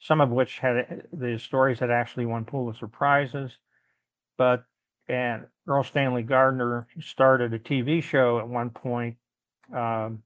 some 0.00 0.20
of 0.20 0.30
which 0.30 0.58
had 0.58 1.06
the 1.12 1.38
stories 1.38 1.80
had 1.80 1.90
actually 1.90 2.26
won 2.26 2.44
Pulitzer 2.44 2.88
prizes. 2.88 3.56
But 4.36 4.64
and 5.08 5.46
Erle 5.66 5.84
Stanley 5.84 6.22
Gardner 6.22 6.86
started 7.00 7.54
a 7.54 7.58
TV 7.58 8.02
show 8.02 8.38
at 8.38 8.48
one 8.48 8.70
point 8.70 9.16
um, 9.74 10.22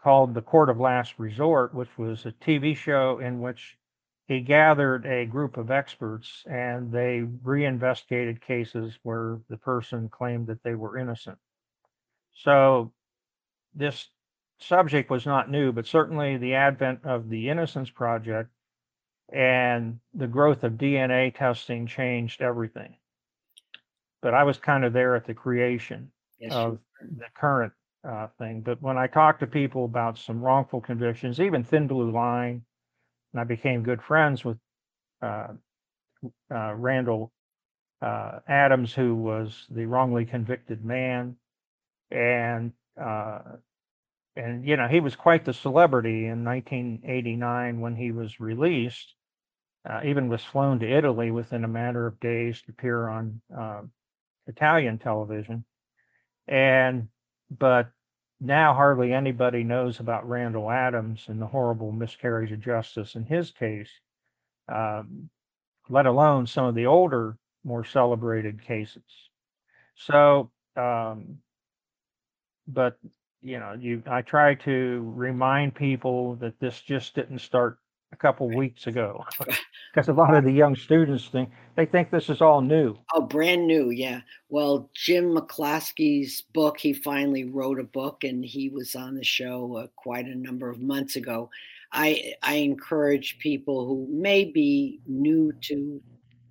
called 0.00 0.34
The 0.34 0.42
Court 0.42 0.70
of 0.70 0.78
Last 0.78 1.18
Resort, 1.18 1.74
which 1.74 1.98
was 1.98 2.24
a 2.24 2.32
TV 2.32 2.76
show 2.76 3.18
in 3.18 3.40
which 3.40 3.76
he 4.26 4.40
gathered 4.40 5.04
a 5.06 5.26
group 5.26 5.56
of 5.56 5.70
experts 5.70 6.44
and 6.48 6.92
they 6.92 7.22
reinvestigated 7.42 8.40
cases 8.40 8.98
where 9.02 9.40
the 9.48 9.56
person 9.56 10.08
claimed 10.08 10.46
that 10.46 10.62
they 10.62 10.74
were 10.74 10.98
innocent. 10.98 11.38
So 12.34 12.92
this 13.74 14.08
subject 14.60 15.10
was 15.10 15.26
not 15.26 15.50
new, 15.50 15.72
but 15.72 15.86
certainly 15.86 16.36
the 16.36 16.54
advent 16.54 17.00
of 17.04 17.28
the 17.28 17.48
Innocence 17.48 17.90
Project 17.90 18.50
and 19.32 19.98
the 20.14 20.26
growth 20.26 20.64
of 20.64 20.72
DNA 20.74 21.34
testing 21.34 21.86
changed 21.86 22.40
everything. 22.40 22.96
But 24.22 24.34
I 24.34 24.44
was 24.44 24.58
kind 24.58 24.84
of 24.84 24.92
there 24.92 25.14
at 25.16 25.26
the 25.26 25.34
creation 25.34 26.10
yes, 26.40 26.52
of 26.52 26.78
the 27.00 27.26
current 27.34 27.72
uh, 28.08 28.28
thing. 28.38 28.62
But 28.62 28.80
when 28.82 28.96
I 28.96 29.06
talked 29.06 29.40
to 29.40 29.46
people 29.46 29.84
about 29.84 30.18
some 30.18 30.40
wrongful 30.40 30.80
convictions, 30.80 31.40
even 31.40 31.62
Thin 31.62 31.86
Blue 31.86 32.10
Line, 32.10 32.62
and 33.32 33.40
I 33.40 33.44
became 33.44 33.82
good 33.82 34.02
friends 34.02 34.44
with 34.44 34.56
uh, 35.22 35.48
uh, 36.50 36.74
Randall 36.74 37.32
uh, 38.00 38.40
Adams, 38.48 38.94
who 38.94 39.14
was 39.14 39.66
the 39.70 39.86
wrongly 39.86 40.24
convicted 40.24 40.84
man, 40.84 41.36
and 42.10 42.72
uh, 43.00 43.40
and 44.36 44.64
you 44.64 44.76
know 44.76 44.88
he 44.88 45.00
was 45.00 45.14
quite 45.14 45.44
the 45.44 45.52
celebrity 45.52 46.26
in 46.26 46.44
1989 46.44 47.80
when 47.80 47.94
he 47.94 48.10
was 48.12 48.40
released 48.40 49.14
uh, 49.88 50.00
even 50.04 50.28
was 50.28 50.44
flown 50.44 50.78
to 50.80 50.90
Italy 50.90 51.30
within 51.30 51.64
a 51.64 51.68
matter 51.68 52.06
of 52.06 52.20
days 52.20 52.60
to 52.62 52.70
appear 52.70 53.08
on 53.08 53.40
uh, 53.56 53.82
Italian 54.46 54.98
television. 54.98 55.64
And 56.46 57.08
but 57.50 57.90
now 58.40 58.74
hardly 58.74 59.12
anybody 59.12 59.64
knows 59.64 60.00
about 60.00 60.28
Randall 60.28 60.70
Adams 60.70 61.24
and 61.28 61.40
the 61.40 61.46
horrible 61.46 61.92
miscarriage 61.92 62.52
of 62.52 62.60
justice 62.60 63.14
in 63.14 63.24
his 63.24 63.50
case, 63.50 63.90
um, 64.72 65.28
let 65.88 66.06
alone 66.06 66.46
some 66.46 66.64
of 66.64 66.74
the 66.74 66.86
older, 66.86 67.36
more 67.64 67.84
celebrated 67.84 68.62
cases. 68.62 69.02
So, 69.96 70.50
um, 70.76 71.38
but 72.66 72.98
you 73.42 73.58
know, 73.58 73.76
you 73.78 74.02
I 74.06 74.22
try 74.22 74.54
to 74.54 75.12
remind 75.14 75.74
people 75.74 76.36
that 76.36 76.58
this 76.60 76.80
just 76.80 77.14
didn't 77.14 77.40
start 77.40 77.78
a 78.12 78.16
couple 78.16 78.48
weeks 78.48 78.86
ago 78.86 79.24
because 79.92 80.08
a 80.08 80.12
lot 80.12 80.34
of 80.34 80.44
the 80.44 80.52
young 80.52 80.76
students 80.76 81.28
think 81.28 81.50
they 81.76 81.86
think 81.86 82.10
this 82.10 82.28
is 82.28 82.40
all 82.40 82.60
new. 82.60 82.96
Oh, 83.14 83.22
brand 83.22 83.66
new, 83.66 83.90
yeah. 83.90 84.20
Well, 84.48 84.90
Jim 84.94 85.34
McCloskey's 85.34 86.42
book, 86.52 86.78
he 86.78 86.92
finally 86.92 87.44
wrote 87.44 87.78
a 87.78 87.84
book, 87.84 88.24
and 88.24 88.44
he 88.44 88.68
was 88.68 88.94
on 88.94 89.14
the 89.14 89.24
show 89.24 89.76
uh, 89.76 89.86
quite 89.96 90.26
a 90.26 90.34
number 90.34 90.68
of 90.68 90.80
months 90.80 91.16
ago. 91.16 91.50
I 91.92 92.34
I 92.42 92.54
encourage 92.54 93.38
people 93.38 93.86
who 93.86 94.06
may 94.10 94.44
be 94.44 95.00
new 95.06 95.52
to 95.62 96.00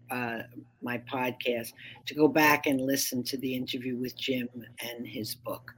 uh, 0.10 0.40
my 0.82 0.98
podcast 1.12 1.74
to 2.06 2.16
go 2.16 2.28
back 2.28 2.66
and 2.66 2.80
listen 2.82 3.24
to 3.24 3.38
the 3.38 3.54
interview 3.54 3.98
with 3.98 4.18
Jim 4.18 4.48
and 4.80 5.06
his 5.06 5.36
book. 5.36 5.74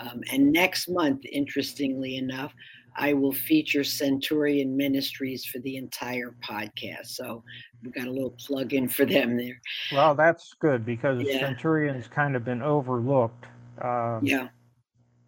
Um, 0.00 0.22
and 0.32 0.52
next 0.52 0.88
month, 0.88 1.24
interestingly 1.30 2.16
enough, 2.16 2.52
I 2.96 3.12
will 3.12 3.32
feature 3.32 3.84
Centurion 3.84 4.76
Ministries 4.76 5.44
for 5.44 5.58
the 5.60 5.76
entire 5.76 6.34
podcast. 6.46 7.06
So 7.06 7.42
we've 7.82 7.94
got 7.94 8.06
a 8.06 8.10
little 8.10 8.34
plug 8.38 8.72
in 8.72 8.88
for 8.88 9.04
them 9.04 9.36
there. 9.36 9.60
Well, 9.92 10.14
that's 10.14 10.54
good 10.60 10.86
because 10.86 11.22
yeah. 11.22 11.40
Centurion's 11.40 12.06
kind 12.06 12.36
of 12.36 12.44
been 12.44 12.62
overlooked. 12.62 13.46
Um, 13.82 14.20
yeah. 14.22 14.48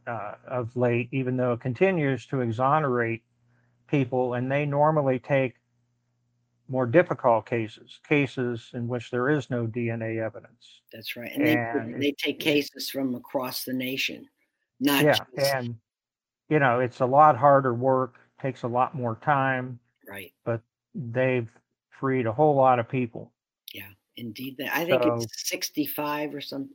Uh, 0.07 0.35
of 0.47 0.77
late, 0.77 1.09
even 1.11 1.37
though 1.37 1.55
it 1.55 1.61
continues 1.61 2.27
to 2.27 2.41
exonerate 2.41 3.23
people, 3.89 4.35
and 4.35 4.51
they 4.51 4.65
normally 4.65 5.19
take 5.19 5.55
more 6.69 6.87
difficult 6.87 7.45
cases, 7.47 7.99
cases 8.09 8.71
in 8.75 8.87
which 8.87 9.11
there 9.11 9.29
is 9.31 9.51
no 9.51 9.67
DNA 9.67 10.25
evidence. 10.25 10.83
That's 10.93 11.17
right, 11.17 11.33
and, 11.35 11.43
and 11.45 11.95
they, 11.95 11.99
they 11.99 12.13
take 12.13 12.39
cases 12.39 12.89
from 12.89 13.17
across 13.17 13.65
the 13.65 13.73
nation, 13.73 14.29
not 14.79 15.05
yeah, 15.05 15.17
just, 15.37 15.55
and 15.55 15.75
you 16.49 16.59
know, 16.59 16.81
it's 16.81 17.01
a 17.01 17.07
lot 17.07 17.37
harder 17.37 17.75
work, 17.75 18.17
takes 18.41 18.63
a 18.63 18.69
lot 18.69 18.95
more 18.95 19.19
time. 19.23 19.79
Right. 20.09 20.33
But 20.45 20.61
they've 20.95 21.51
freed 21.91 22.27
a 22.27 22.33
whole 22.33 22.55
lot 22.55 22.79
of 22.79 22.89
people. 22.89 23.33
Yeah, 23.75 23.89
indeed. 24.17 24.57
I 24.73 24.85
think 24.85 25.03
so, 25.03 25.15
it's 25.15 25.49
65 25.49 26.35
or 26.35 26.41
some 26.41 26.71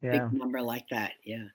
yeah. 0.00 0.12
big 0.12 0.32
number 0.32 0.62
like 0.62 0.88
that. 0.90 1.12
Yeah. 1.24 1.46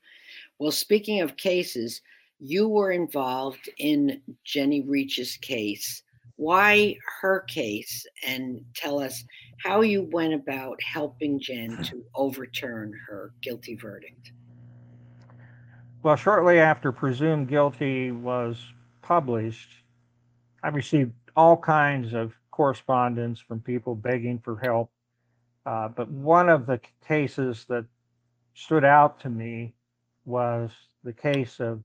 Well, 0.60 0.72
speaking 0.72 1.22
of 1.22 1.38
cases, 1.38 2.02
you 2.40 2.68
were 2.68 2.92
involved 2.92 3.70
in 3.78 4.22
Jenny 4.44 4.82
Reach's 4.82 5.38
case. 5.38 6.04
Why 6.36 6.98
her 7.22 7.42
case? 7.42 8.06
And 8.26 8.64
tell 8.76 9.00
us 9.00 9.24
how 9.64 9.82
you 9.82 10.08
went 10.12 10.34
about 10.34 10.82
helping 10.84 11.40
Jen 11.40 11.78
to 11.86 12.04
overturn 12.16 12.94
her 13.08 13.32
guilty 13.42 13.76
verdict. 13.76 14.32
Well, 16.08 16.16
shortly 16.16 16.58
after 16.58 16.94
Presumed 16.94 17.50
Guilty 17.50 18.12
was 18.12 18.56
published, 19.02 19.70
I 20.64 20.70
received 20.70 21.12
all 21.36 21.58
kinds 21.58 22.14
of 22.14 22.34
correspondence 22.50 23.42
from 23.42 23.60
people 23.60 23.94
begging 23.94 24.40
for 24.40 24.58
help. 24.58 24.90
Uh, 25.66 25.90
but 25.90 26.10
one 26.10 26.48
of 26.48 26.66
the 26.66 26.80
cases 27.06 27.66
that 27.68 27.84
stood 28.54 28.86
out 28.86 29.20
to 29.20 29.30
me 29.30 29.74
was 30.24 30.72
the 31.04 31.12
case 31.12 31.60
of 31.60 31.84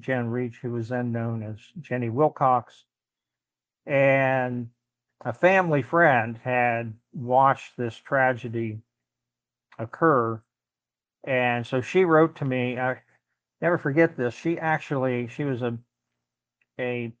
Jen 0.00 0.28
Reach, 0.28 0.58
who 0.60 0.72
was 0.72 0.90
then 0.90 1.10
known 1.10 1.42
as 1.42 1.56
Jenny 1.80 2.10
Wilcox. 2.10 2.84
And 3.86 4.68
a 5.22 5.32
family 5.32 5.80
friend 5.80 6.38
had 6.44 6.92
watched 7.14 7.78
this 7.78 7.96
tragedy 7.96 8.80
occur. 9.78 10.42
And 11.24 11.66
so 11.66 11.80
she 11.80 12.04
wrote 12.04 12.36
to 12.36 12.44
me, 12.44 12.78
I 12.78 12.98
never 13.60 13.78
forget 13.78 14.16
this. 14.16 14.34
She 14.34 14.58
actually, 14.58 15.28
she 15.28 15.44
was 15.44 15.62
a, 15.62 15.76
a 16.78 17.12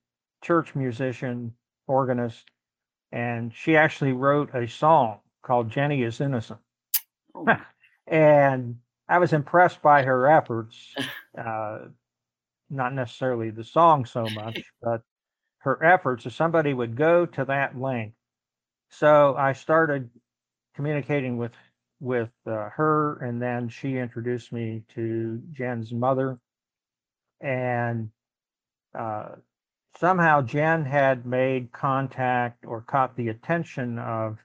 church 0.42 0.74
musician, 0.74 1.54
organist, 1.86 2.44
and 3.12 3.52
she 3.54 3.76
actually 3.76 4.12
wrote 4.12 4.54
a 4.54 4.68
song 4.68 5.20
called 5.42 5.70
Jenny 5.70 6.02
is 6.02 6.20
Innocent. 6.20 6.60
Oh. 7.34 7.46
and 8.06 8.76
I 9.08 9.18
was 9.18 9.32
impressed 9.32 9.82
by 9.82 10.02
her 10.02 10.26
efforts. 10.26 10.94
Uh, 11.36 11.88
not 12.70 12.94
necessarily 12.94 13.50
the 13.50 13.62
song 13.62 14.06
so 14.06 14.26
much, 14.30 14.58
but 14.80 15.02
her 15.58 15.84
efforts. 15.84 16.24
If 16.24 16.32
somebody 16.32 16.72
would 16.72 16.96
go 16.96 17.26
to 17.26 17.44
that 17.44 17.78
length, 17.78 18.16
so 18.88 19.34
I 19.36 19.52
started 19.52 20.08
communicating 20.74 21.36
with 21.36 21.52
with 22.00 22.30
uh, 22.46 22.68
her, 22.70 23.18
and 23.18 23.40
then 23.40 23.68
she 23.68 23.96
introduced 23.96 24.52
me 24.52 24.82
to 24.94 25.42
Jen's 25.52 25.92
mother, 25.92 26.38
and 27.40 28.10
uh, 28.98 29.36
somehow 29.98 30.42
Jen 30.42 30.84
had 30.84 31.26
made 31.26 31.72
contact 31.72 32.64
or 32.66 32.82
caught 32.82 33.16
the 33.16 33.28
attention 33.28 33.98
of 33.98 34.38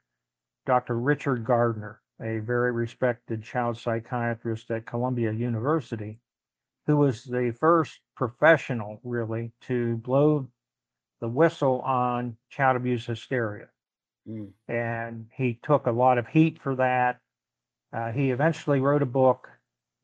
Dr. 0.66 0.98
Richard 0.98 1.44
Gardner, 1.44 2.02
a 2.22 2.40
very 2.40 2.72
respected 2.72 3.44
child 3.44 3.78
psychiatrist 3.78 4.70
at 4.72 4.86
Columbia 4.86 5.32
University, 5.32 6.20
who 6.88 6.98
was 6.98 7.24
the 7.24 7.56
first 7.60 8.00
professional 8.16 9.00
really 9.04 9.52
to 9.62 9.98
blow 9.98 10.48
the 11.20 11.28
whistle 11.28 11.82
on 11.82 12.38
child 12.50 12.76
abuse 12.76 13.06
hysteria. 13.06 13.68
Mm. 14.28 14.52
And 14.68 15.28
he 15.36 15.60
took 15.64 15.88
a 15.88 15.92
lot 15.92 16.18
of 16.18 16.28
heat 16.28 16.60
for 16.62 16.76
that. 16.76 17.21
Uh, 17.94 18.12
he 18.12 18.32
eventually 18.32 18.80
wrote 18.80 19.02
a 19.02 19.08
book 19.08 19.50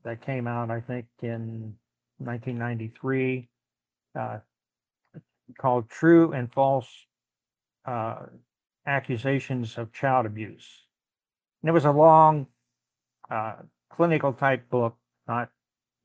that 0.03 0.22
came 0.22 0.48
out, 0.48 0.70
I 0.70 0.82
think, 0.82 1.06
in 1.22 1.75
1993 2.20 3.50
uh, 4.17 4.39
called 5.58 5.89
True 5.89 6.34
and 6.34 6.51
False 6.51 6.89
uh, 7.86 8.25
Accusations 8.86 9.77
of 9.77 9.94
Child 9.94 10.25
Abuse. 10.25 10.67
And 11.62 11.70
it 11.70 11.74
was 11.74 11.86
a 11.86 11.91
long 11.91 12.48
uh, 13.29 13.56
clinical 13.89 14.34
type 14.34 14.70
book, 14.70 14.96
not 15.27 15.50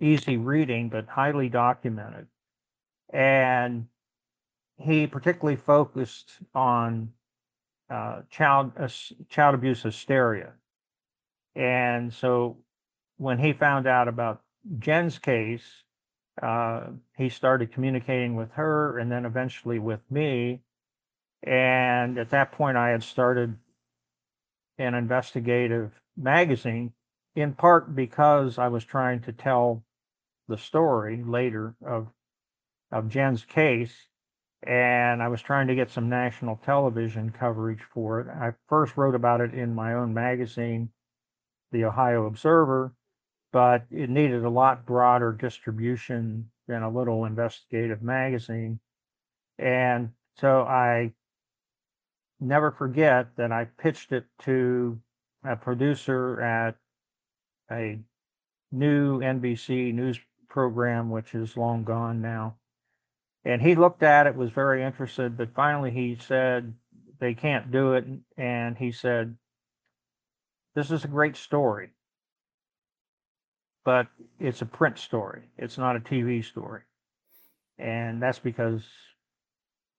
easy 0.00 0.36
reading, 0.36 0.88
but 0.88 1.06
highly 1.06 1.48
documented. 1.48 2.26
And 3.12 3.86
he 4.78 5.06
particularly 5.06 5.56
focused 5.56 6.32
on 6.54 7.12
uh, 7.90 8.22
child 8.30 8.72
uh, 8.78 8.88
child 9.28 9.54
abuse 9.54 9.82
hysteria. 9.82 10.52
And 11.54 12.12
so 12.12 12.58
when 13.18 13.38
he 13.38 13.52
found 13.52 13.86
out 13.86 14.08
about 14.08 14.42
Jen's 14.78 15.18
case, 15.18 15.62
uh, 16.42 16.88
he 17.16 17.28
started 17.28 17.72
communicating 17.72 18.36
with 18.36 18.50
her 18.52 18.98
and 18.98 19.10
then 19.10 19.24
eventually 19.24 19.78
with 19.78 20.00
me. 20.10 20.60
And 21.42 22.18
at 22.18 22.30
that 22.30 22.52
point, 22.52 22.76
I 22.76 22.90
had 22.90 23.02
started 23.02 23.56
an 24.78 24.94
investigative 24.94 25.92
magazine, 26.16 26.92
in 27.34 27.52
part 27.52 27.94
because 27.94 28.58
I 28.58 28.68
was 28.68 28.84
trying 28.84 29.20
to 29.22 29.32
tell 29.32 29.82
the 30.48 30.58
story 30.58 31.22
later 31.22 31.74
of 31.84 32.08
of 32.90 33.08
Jen's 33.08 33.44
case, 33.44 33.94
and 34.62 35.22
I 35.22 35.28
was 35.28 35.40
trying 35.40 35.66
to 35.68 35.74
get 35.74 35.90
some 35.90 36.10
national 36.10 36.56
television 36.56 37.30
coverage 37.30 37.82
for 37.94 38.20
it. 38.20 38.28
I 38.28 38.52
first 38.68 38.96
wrote 38.96 39.14
about 39.14 39.40
it 39.40 39.54
in 39.54 39.74
my 39.74 39.94
own 39.94 40.12
magazine, 40.12 40.90
the 41.72 41.84
Ohio 41.84 42.26
Observer, 42.26 42.94
but 43.52 43.84
it 43.90 44.08
needed 44.08 44.44
a 44.44 44.50
lot 44.50 44.86
broader 44.86 45.32
distribution 45.32 46.50
than 46.68 46.82
a 46.82 46.90
little 46.90 47.24
investigative 47.24 48.02
magazine. 48.02 48.78
And 49.58 50.10
so 50.36 50.62
I 50.62 51.12
never 52.40 52.70
forget 52.70 53.34
that 53.36 53.52
I 53.52 53.64
pitched 53.64 54.12
it 54.12 54.26
to 54.40 54.98
a 55.44 55.56
producer 55.56 56.40
at 56.40 56.76
a 57.70 57.98
new 58.70 59.20
NBC 59.20 59.92
news 59.94 60.18
program, 60.48 61.10
which 61.10 61.34
is 61.34 61.56
long 61.56 61.84
gone 61.84 62.20
now. 62.20 62.56
And 63.44 63.60
he 63.60 63.74
looked 63.74 64.02
at 64.02 64.26
it, 64.26 64.36
was 64.36 64.50
very 64.50 64.84
interested, 64.84 65.36
but 65.36 65.54
finally 65.54 65.90
he 65.90 66.16
said 66.16 66.74
they 67.18 67.34
can't 67.34 67.70
do 67.70 67.94
it. 67.94 68.04
And 68.36 68.76
he 68.76 68.92
said, 68.92 69.36
This 70.74 70.90
is 70.90 71.04
a 71.04 71.08
great 71.08 71.36
story, 71.36 71.90
but 73.84 74.06
it's 74.38 74.62
a 74.62 74.66
print 74.66 74.98
story, 74.98 75.42
it's 75.58 75.78
not 75.78 75.96
a 75.96 76.00
TV 76.00 76.44
story. 76.44 76.82
And 77.78 78.22
that's 78.22 78.38
because 78.38 78.82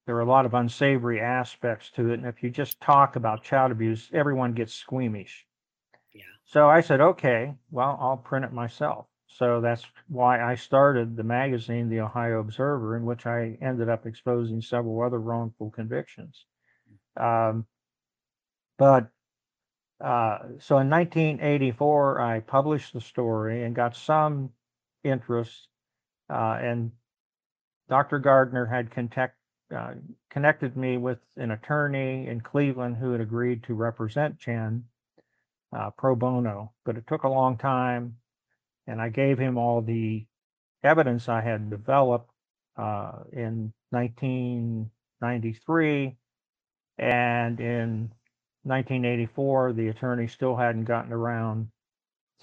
there 0.06 0.16
are 0.16 0.22
a 0.22 0.26
lot 0.26 0.46
of 0.46 0.54
unsavory 0.54 1.22
aspects 1.22 1.90
to 1.92 2.12
it. 2.12 2.20
And 2.20 2.26
if 2.26 2.44
you 2.44 2.50
just 2.50 2.82
talk 2.82 3.16
about 3.16 3.44
child 3.44 3.72
abuse, 3.72 4.10
everyone 4.14 4.54
gets 4.54 4.74
squeamish. 4.74 5.46
Yeah. 6.14 6.24
So 6.46 6.70
I 6.70 6.82
said, 6.82 7.02
okay, 7.02 7.54
well, 7.72 7.98
I'll 8.02 8.18
print 8.18 8.46
it 8.46 8.54
myself. 8.54 9.08
So 9.28 9.62
that's 9.62 9.86
why 10.10 10.42
I 10.44 10.56
started 10.56 11.16
the 11.16 11.24
magazine, 11.24 11.90
The 11.90 12.02
Ohio 12.02 12.40
Observer, 12.40 12.96
in 12.98 13.06
which 13.06 13.26
I 13.26 13.58
ended 13.62 13.90
up 13.90 14.06
exposing 14.06 14.62
several 14.62 15.02
other 15.02 15.20
wrongful 15.20 15.72
convictions. 15.72 16.46
Um, 17.18 17.66
but 18.78 19.10
uh, 20.04 20.40
so 20.60 20.80
in 20.80 20.90
1984, 20.90 22.20
I 22.20 22.42
published 22.42 22.94
the 22.94 23.00
story 23.00 23.64
and 23.64 23.74
got 23.74 23.96
some 23.96 24.50
interest. 25.04 25.70
Uh, 26.30 26.60
and 26.62 26.92
Dr. 27.90 28.20
Gardner 28.20 28.66
had 28.66 28.92
contact, 28.92 29.38
uh, 29.74 29.94
connected 30.30 30.76
me 30.76 30.98
with 30.98 31.20
an 31.38 31.52
attorney 31.52 32.28
in 32.28 32.42
Cleveland 32.42 32.98
who 32.98 33.14
had 33.14 33.22
agreed 33.22 33.64
to 33.64 33.76
represent 33.76 34.40
Jen 34.40 34.84
uh, 35.76 35.90
pro 35.98 36.16
bono. 36.16 36.74
But 36.84 36.98
it 36.98 37.08
took 37.08 37.24
a 37.24 37.30
long 37.30 37.58
time 37.58 38.18
and 38.88 39.02
I 39.02 39.10
gave 39.10 39.40
him 39.40 39.58
all 39.58 39.82
the 39.82 40.26
evidence 40.84 41.30
I 41.30 41.40
had 41.40 41.70
developed 41.70 42.30
uh, 42.78 43.20
in 43.32 43.72
1993. 43.92 46.18
And 47.00 47.60
in 47.60 48.12
1984, 48.64 49.74
the 49.74 49.90
attorney 49.90 50.28
still 50.28 50.56
hadn't 50.56 50.86
gotten 50.86 51.12
around 51.12 51.70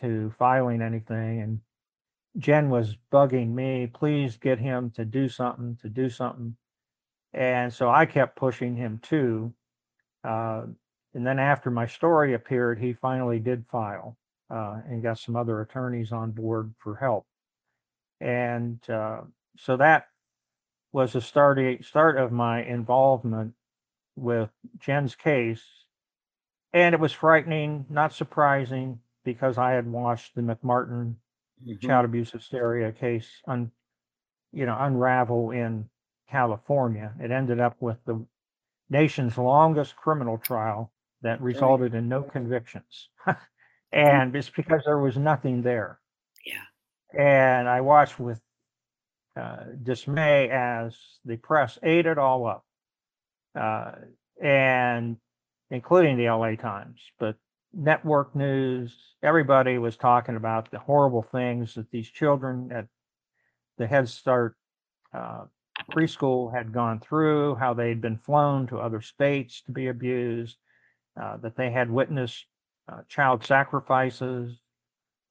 to 0.01 0.33
filing 0.39 0.83
anything. 0.83 1.41
And 1.41 1.61
Jen 2.39 2.71
was 2.71 2.97
bugging 3.13 3.53
me, 3.53 3.87
please 3.87 4.37
get 4.37 4.59
him 4.59 4.91
to 4.97 5.05
do 5.05 5.29
something, 5.29 5.77
to 5.83 5.89
do 5.89 6.09
something. 6.09 6.57
And 7.33 7.73
so 7.73 7.89
I 7.89 8.07
kept 8.07 8.37
pushing 8.37 8.77
him 8.77 8.99
too. 9.03 9.55
Uh, 10.25 10.65
and 11.15 11.27
then 11.27 11.39
after 11.39 11.71
my 11.71 11.87
story 11.87 12.35
appeared, 12.35 12.79
he 12.79 12.93
finally 12.93 13.41
did 13.41 13.65
file 13.71 14.17
uh, 14.51 14.81
and 14.89 15.03
got 15.03 15.19
some 15.19 15.37
other 15.37 15.61
attorneys 15.61 16.13
on 16.13 16.33
board 16.33 16.75
for 16.79 16.97
help. 16.97 17.27
And 18.21 18.79
uh, 18.89 19.23
so 19.57 19.77
that 19.77 20.07
was 20.93 21.13
the 21.13 21.21
start, 21.21 21.59
start 21.85 22.19
of 22.19 22.33
my 22.33 22.63
involvement 22.63 23.55
with 24.17 24.51
Jen's 24.79 25.15
case. 25.15 25.63
And 26.73 26.95
it 26.95 27.01
was 27.01 27.13
frightening, 27.13 27.87
not 27.89 28.13
surprising, 28.13 29.01
because 29.25 29.59
I 29.59 29.73
had 29.73 29.87
watched 29.87 30.35
the 30.35 30.43
McMartin 30.43 31.15
mm-hmm. 31.67 31.87
child 31.87 32.05
abuse 32.05 32.31
hysteria 32.31 32.93
case 32.93 33.29
un, 33.47 33.71
you 34.53 34.67
know, 34.67 34.77
unravel 34.79 35.51
in 35.51 35.89
California. 36.31 37.13
It 37.21 37.31
ended 37.31 37.61
up 37.61 37.77
with 37.81 37.99
the 38.07 38.25
nation's 38.89 39.37
longest 39.37 39.97
criminal 39.97 40.39
trial 40.39 40.93
that 41.23 41.41
resulted 41.41 41.95
in 41.95 42.09
no 42.09 42.23
convictions. 42.23 43.09
and 43.93 44.35
it's 44.35 44.51
because 44.51 44.83
there 44.85 44.99
was 44.99 45.17
nothing 45.17 45.63
there. 45.63 46.01
Yeah. 46.47 47.19
And 47.19 47.69
I 47.69 47.81
watched 47.81 48.19
with 48.19 48.41
uh, 49.37 49.65
dismay 49.83 50.49
as 50.51 50.97
the 51.25 51.37
press 51.37 51.79
ate 51.83 52.07
it 52.07 52.19
all 52.19 52.47
up, 52.47 52.65
uh, 53.59 53.93
and 54.43 55.17
including 55.71 56.17
the 56.17 56.29
LA 56.29 56.57
Times, 56.57 57.01
but 57.19 57.37
network 57.73 58.35
news, 58.35 58.97
everybody 59.23 59.79
was 59.79 59.97
talking 59.97 60.37
about 60.37 60.71
the 60.71 60.79
horrible 60.79 61.23
things 61.23 61.75
that 61.75 61.91
these 61.91 62.09
children 62.09 62.71
at 62.73 62.87
the 63.79 63.87
Head 63.87 64.09
Start 64.09 64.57
uh, 65.15 65.45
preschool 65.93 66.53
had 66.53 66.73
gone 66.73 67.01
through, 67.01 67.55
how 67.55 67.75
they'd 67.75 68.01
been 68.01 68.19
flown 68.19 68.67
to 68.69 68.79
other 68.79 69.01
states 69.01 69.63
to 69.63 69.73
be 69.73 69.89
abused, 69.89 70.57
uh, 71.21 71.37
that 71.39 71.57
they 71.57 71.71
had 71.71 71.91
witnessed 71.91 72.45
uh, 72.91 73.01
child 73.09 73.45
sacrifices 73.45 74.59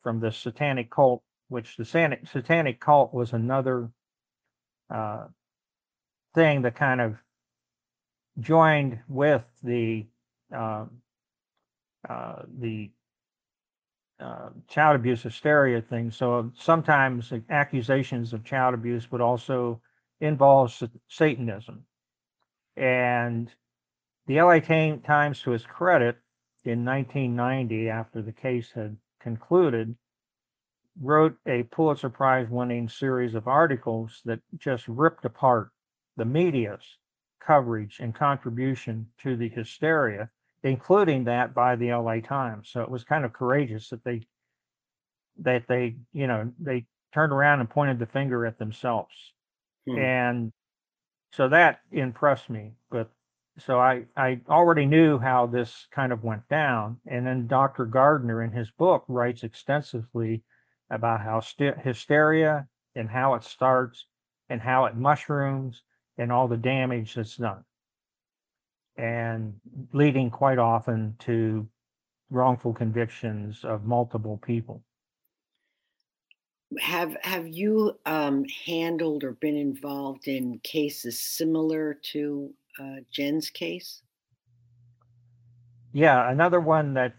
from 0.02 0.20
the 0.20 0.32
satanic 0.32 0.90
cult, 0.90 1.22
which 1.50 1.76
the 1.78 1.86
satanic, 1.86 2.28
satanic 2.28 2.80
cult 2.80 3.14
was 3.14 3.34
another 3.34 3.90
uh, 4.90 5.26
thing 6.34 6.62
that 6.62 6.76
kind 6.76 7.02
of 7.02 7.18
joined 8.40 9.00
with 9.08 9.44
the 9.64 10.08
the 12.58 12.92
uh, 14.20 14.50
child 14.68 14.96
abuse 14.96 15.24
hysteria 15.24 15.82
thing. 15.82 16.12
So 16.12 16.52
sometimes 16.58 17.32
accusations 17.50 18.34
of 18.34 18.44
child 18.44 18.74
abuse 18.74 19.10
would 19.12 19.22
also 19.22 19.82
involve 20.20 20.78
Satanism. 21.08 21.86
And 22.76 23.50
the 24.28 24.42
LA 24.42 24.60
Times, 24.60 25.42
to 25.42 25.54
its 25.54 25.66
credit, 25.66 26.18
in 26.66 26.84
1990, 26.84 27.90
after 27.90 28.22
the 28.22 28.34
case 28.34 28.72
had 28.72 28.98
concluded, 29.22 29.96
wrote 31.02 31.38
a 31.48 31.64
Pulitzer 31.64 32.10
Prize 32.10 32.50
winning 32.50 32.90
series 32.90 33.36
of 33.36 33.48
articles 33.48 34.22
that 34.26 34.42
just 34.58 34.88
ripped 34.88 35.24
apart 35.24 35.72
the 36.18 36.26
media's 36.26 36.98
coverage 37.40 38.00
and 38.02 38.14
contribution 38.14 39.08
to 39.20 39.38
the 39.38 39.48
hysteria 39.48 40.30
including 40.64 41.26
that 41.26 41.54
by 41.54 41.76
the 41.76 41.94
LA 41.94 42.20
Times. 42.20 42.70
So 42.70 42.82
it 42.82 42.90
was 42.90 43.04
kind 43.04 43.26
of 43.26 43.34
courageous 43.34 43.90
that 43.90 44.04
they 44.04 44.22
that 45.42 45.68
they, 45.68 45.96
you 46.12 46.28
know, 46.28 46.52
they 46.60 46.86
turned 47.14 47.32
around 47.32 47.62
and 47.62 47.70
pointed 47.70 47.98
the 47.98 48.06
finger 48.06 48.46
at 48.46 48.60
themselves. 48.60 49.14
Hmm. 49.88 49.98
And 49.98 50.54
so 51.32 51.48
that 51.50 51.80
impressed 51.92 52.50
me. 52.50 52.74
But 52.92 53.10
so 53.58 53.80
I, 53.80 54.06
I 54.18 54.42
already 54.50 54.86
knew 54.86 55.18
how 55.18 55.46
this 55.46 55.88
kind 55.92 56.12
of 56.12 56.24
went 56.24 56.48
down. 56.50 57.00
And 57.08 57.26
then 57.26 57.48
Dr. 57.48 57.86
Gardner 57.86 58.44
in 58.44 58.52
his 58.52 58.70
book 58.72 59.06
writes 59.08 59.44
extensively 59.44 60.44
about 60.90 61.22
how 61.22 61.40
st- 61.40 61.80
hysteria 61.80 62.68
and 62.96 63.10
how 63.10 63.36
it 63.36 63.44
starts 63.44 64.06
and 64.50 64.60
how 64.60 64.86
it 64.86 64.96
mushrooms 64.96 65.84
and 66.18 66.32
all 66.32 66.48
the 66.48 66.58
damage 66.58 67.14
that's 67.14 67.38
done 67.38 67.64
and 69.00 69.54
leading 69.94 70.30
quite 70.30 70.58
often 70.58 71.16
to 71.20 71.66
wrongful 72.30 72.74
convictions 72.74 73.64
of 73.64 73.86
multiple 73.86 74.38
people. 74.46 74.84
Have 76.80 77.16
have 77.24 77.48
you 77.48 77.98
um, 78.06 78.46
handled 78.66 79.24
or 79.24 79.32
been 79.32 79.56
involved 79.56 80.28
in 80.28 80.60
cases 80.64 81.20
similar 81.20 81.96
to 82.12 82.54
uh, 82.80 82.98
Jen's 83.10 83.50
case? 83.50 84.04
Yeah, 85.94 86.30
another 86.30 86.60
one 86.60 86.94
that 86.94 87.16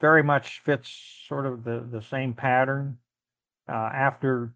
very 0.00 0.22
much 0.22 0.60
fits 0.60 0.90
sort 1.28 1.44
of 1.44 1.64
the, 1.64 1.86
the 1.90 2.00
same 2.00 2.32
pattern. 2.32 2.96
Uh, 3.68 3.90
after 3.92 4.54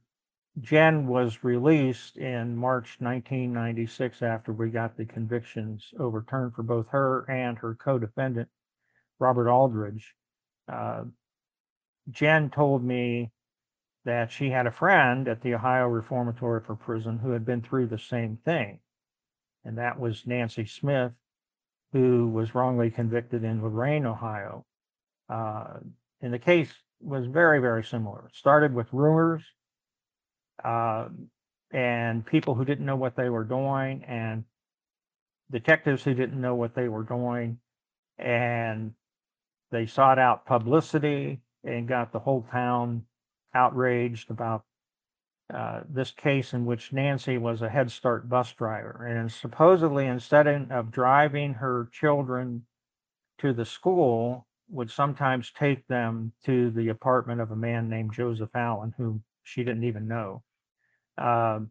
Jen 0.60 1.08
was 1.08 1.42
released 1.42 2.16
in 2.16 2.56
March 2.56 3.00
1996 3.00 4.22
after 4.22 4.52
we 4.52 4.70
got 4.70 4.96
the 4.96 5.04
convictions 5.04 5.92
overturned 5.98 6.54
for 6.54 6.62
both 6.62 6.86
her 6.88 7.28
and 7.28 7.58
her 7.58 7.74
co 7.74 7.98
defendant, 7.98 8.48
Robert 9.18 9.50
Aldridge. 9.50 10.14
Uh, 10.68 11.04
Jen 12.10 12.50
told 12.50 12.84
me 12.84 13.32
that 14.04 14.30
she 14.30 14.50
had 14.50 14.66
a 14.66 14.70
friend 14.70 15.26
at 15.26 15.40
the 15.40 15.54
Ohio 15.54 15.88
Reformatory 15.88 16.60
for 16.60 16.76
Prison 16.76 17.18
who 17.18 17.30
had 17.30 17.44
been 17.44 17.62
through 17.62 17.88
the 17.88 17.98
same 17.98 18.36
thing, 18.44 18.78
and 19.64 19.78
that 19.78 19.98
was 19.98 20.26
Nancy 20.26 20.66
Smith, 20.66 21.12
who 21.92 22.28
was 22.28 22.54
wrongly 22.54 22.90
convicted 22.90 23.42
in 23.42 23.60
Lorain, 23.60 24.06
Ohio. 24.06 24.64
Uh, 25.28 25.78
and 26.20 26.32
the 26.32 26.38
case 26.38 26.72
was 27.00 27.26
very, 27.26 27.60
very 27.60 27.82
similar. 27.82 28.26
It 28.26 28.36
started 28.36 28.72
with 28.72 28.92
rumors 28.92 29.42
uh, 30.64 31.08
and 31.72 32.24
people 32.24 32.54
who 32.54 32.64
didn't 32.64 32.86
know 32.86 32.96
what 32.96 33.16
they 33.16 33.28
were 33.28 33.44
doing, 33.44 34.04
and 34.04 34.44
detectives 35.50 36.02
who 36.02 36.14
didn't 36.14 36.40
know 36.40 36.54
what 36.54 36.74
they 36.74 36.88
were 36.88 37.02
doing, 37.02 37.58
and 38.18 38.92
they 39.70 39.86
sought 39.86 40.18
out 40.18 40.46
publicity 40.46 41.40
and 41.64 41.88
got 41.88 42.12
the 42.12 42.18
whole 42.18 42.46
town 42.50 43.04
outraged 43.54 44.30
about 44.30 44.64
uh, 45.52 45.80
this 45.88 46.10
case 46.10 46.54
in 46.54 46.64
which 46.64 46.92
Nancy 46.92 47.38
was 47.38 47.60
a 47.62 47.68
Head 47.68 47.90
Start 47.90 48.28
bus 48.28 48.52
driver. 48.52 49.06
And 49.06 49.30
supposedly, 49.30 50.06
instead 50.06 50.46
of 50.46 50.90
driving 50.90 51.54
her 51.54 51.88
children 51.92 52.64
to 53.38 53.52
the 53.52 53.64
school, 53.64 54.46
would 54.70 54.90
sometimes 54.90 55.52
take 55.52 55.86
them 55.86 56.32
to 56.44 56.70
the 56.70 56.88
apartment 56.88 57.40
of 57.40 57.50
a 57.50 57.56
man 57.56 57.88
named 57.88 58.12
Joseph 58.12 58.54
Allen, 58.54 58.94
who 58.96 59.20
she 59.42 59.62
didn't 59.62 59.84
even 59.84 60.08
know. 60.08 60.42
Um, 61.18 61.70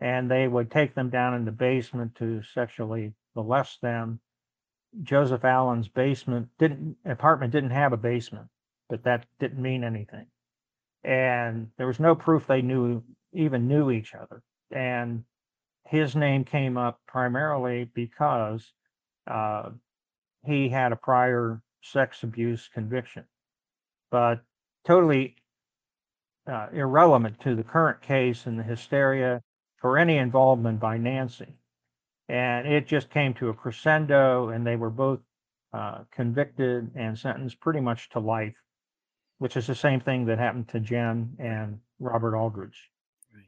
and 0.00 0.30
they 0.30 0.46
would 0.46 0.70
take 0.70 0.94
them 0.94 1.10
down 1.10 1.34
in 1.34 1.44
the 1.44 1.52
basement 1.52 2.14
to 2.16 2.42
sexually 2.54 3.14
molest 3.34 3.80
them. 3.80 4.20
Joseph 5.02 5.44
Allen's 5.44 5.88
basement 5.88 6.48
didn't 6.58 6.96
apartment 7.04 7.52
didn't 7.52 7.70
have 7.70 7.92
a 7.92 7.98
basement, 7.98 8.48
but 8.88 9.04
that 9.04 9.26
didn't 9.38 9.60
mean 9.60 9.84
anything. 9.84 10.26
And 11.04 11.68
there 11.76 11.86
was 11.86 12.00
no 12.00 12.14
proof 12.14 12.46
they 12.46 12.62
knew 12.62 13.02
even 13.32 13.68
knew 13.68 13.90
each 13.90 14.14
other. 14.14 14.42
And 14.70 15.24
his 15.84 16.16
name 16.16 16.44
came 16.44 16.76
up 16.76 17.00
primarily 17.06 17.90
because 17.94 18.72
uh, 19.26 19.70
he 20.44 20.68
had 20.68 20.92
a 20.92 20.96
prior 20.96 21.62
sex 21.82 22.22
abuse 22.22 22.68
conviction, 22.72 23.24
but 24.10 24.40
totally 24.84 25.36
uh, 26.46 26.68
irrelevant 26.72 27.40
to 27.40 27.54
the 27.54 27.62
current 27.62 28.00
case 28.02 28.46
and 28.46 28.58
the 28.58 28.62
hysteria 28.62 29.42
or 29.82 29.98
any 29.98 30.18
involvement 30.18 30.80
by 30.80 30.98
Nancy. 30.98 31.54
And 32.28 32.66
it 32.66 32.88
just 32.88 33.08
came 33.10 33.34
to 33.34 33.50
a 33.50 33.54
crescendo, 33.54 34.48
and 34.48 34.66
they 34.66 34.74
were 34.74 34.90
both 34.90 35.20
uh, 35.72 36.00
convicted 36.10 36.90
and 36.96 37.16
sentenced 37.16 37.60
pretty 37.60 37.80
much 37.80 38.08
to 38.10 38.18
life, 38.18 38.56
which 39.38 39.56
is 39.56 39.68
the 39.68 39.76
same 39.76 40.00
thing 40.00 40.26
that 40.26 40.38
happened 40.38 40.68
to 40.70 40.80
Jen 40.80 41.36
and 41.38 41.78
Robert 42.00 42.36
Aldridge. 42.36 42.90
Right. 43.32 43.44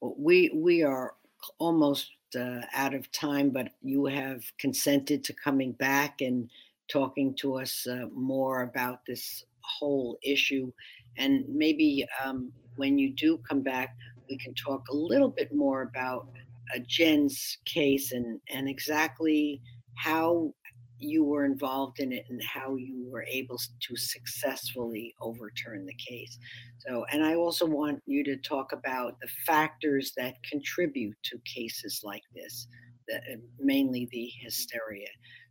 Well, 0.00 0.14
we 0.18 0.50
we 0.54 0.82
are 0.82 1.14
almost 1.58 2.10
uh, 2.38 2.60
out 2.74 2.92
of 2.92 3.10
time, 3.12 3.48
but 3.48 3.70
you 3.80 4.04
have 4.04 4.42
consented 4.58 5.24
to 5.24 5.32
coming 5.32 5.72
back 5.72 6.20
and 6.20 6.50
talking 6.88 7.34
to 7.36 7.54
us 7.54 7.86
uh, 7.86 8.06
more 8.12 8.62
about 8.62 9.06
this 9.06 9.44
whole 9.62 10.18
issue. 10.22 10.70
And 11.18 11.44
maybe 11.48 12.06
um, 12.24 12.52
when 12.76 12.98
you 12.98 13.12
do 13.12 13.38
come 13.48 13.62
back, 13.62 13.96
we 14.30 14.38
can 14.38 14.54
talk 14.54 14.82
a 14.90 14.94
little 14.94 15.30
bit 15.30 15.54
more 15.54 15.82
about 15.82 16.28
uh, 16.74 16.78
Jen's 16.86 17.58
case 17.64 18.12
and, 18.12 18.40
and 18.50 18.68
exactly 18.68 19.60
how 19.96 20.52
you 21.00 21.24
were 21.24 21.44
involved 21.44 22.00
in 22.00 22.12
it 22.12 22.24
and 22.28 22.42
how 22.42 22.76
you 22.76 23.08
were 23.10 23.24
able 23.30 23.58
to 23.80 23.96
successfully 23.96 25.14
overturn 25.20 25.86
the 25.86 25.94
case. 25.94 26.38
So, 26.78 27.04
and 27.12 27.24
I 27.24 27.34
also 27.34 27.66
want 27.66 28.02
you 28.06 28.24
to 28.24 28.36
talk 28.36 28.72
about 28.72 29.18
the 29.20 29.28
factors 29.46 30.12
that 30.16 30.42
contribute 30.48 31.16
to 31.24 31.38
cases 31.44 32.00
like 32.02 32.22
this, 32.34 32.66
the, 33.06 33.16
uh, 33.16 33.36
mainly 33.60 34.08
the 34.10 34.30
hysteria. 34.40 35.08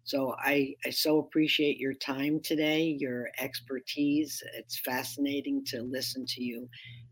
So 0.08 0.36
I, 0.40 0.74
I 0.86 0.90
so 0.90 1.20
appreciate 1.20 1.80
your 1.80 1.94
time 1.94 2.40
today, 2.42 2.96
your 2.98 3.28
expertise. 3.40 4.42
It's 4.56 4.80
fascinating 4.80 5.66
to 5.66 5.82
listen 5.82 6.26
to 6.30 6.42
you. 6.42 6.70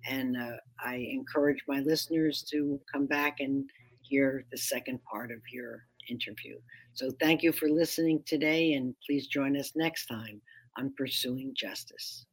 And 0.08 0.38
uh, 0.38 0.56
I 0.80 1.06
encourage 1.12 1.62
my 1.68 1.82
listeners 1.82 2.42
to 2.52 2.80
come 2.90 3.06
back 3.06 3.42
and 3.42 3.70
hear 4.02 4.46
the 4.50 4.58
second 4.58 5.02
part 5.12 5.32
of 5.32 5.40
your 5.52 5.84
interview. 6.10 6.58
So 6.94 7.12
thank 7.20 7.44
you 7.44 7.52
for 7.52 7.68
listening 7.68 8.24
today, 8.26 8.74
and 8.74 8.96
please 9.06 9.28
join 9.28 9.58
us 9.58 9.74
next 9.76 10.06
time 10.06 10.42
on 10.78 10.94
Pursuing 10.98 11.54
Justice. 11.54 12.26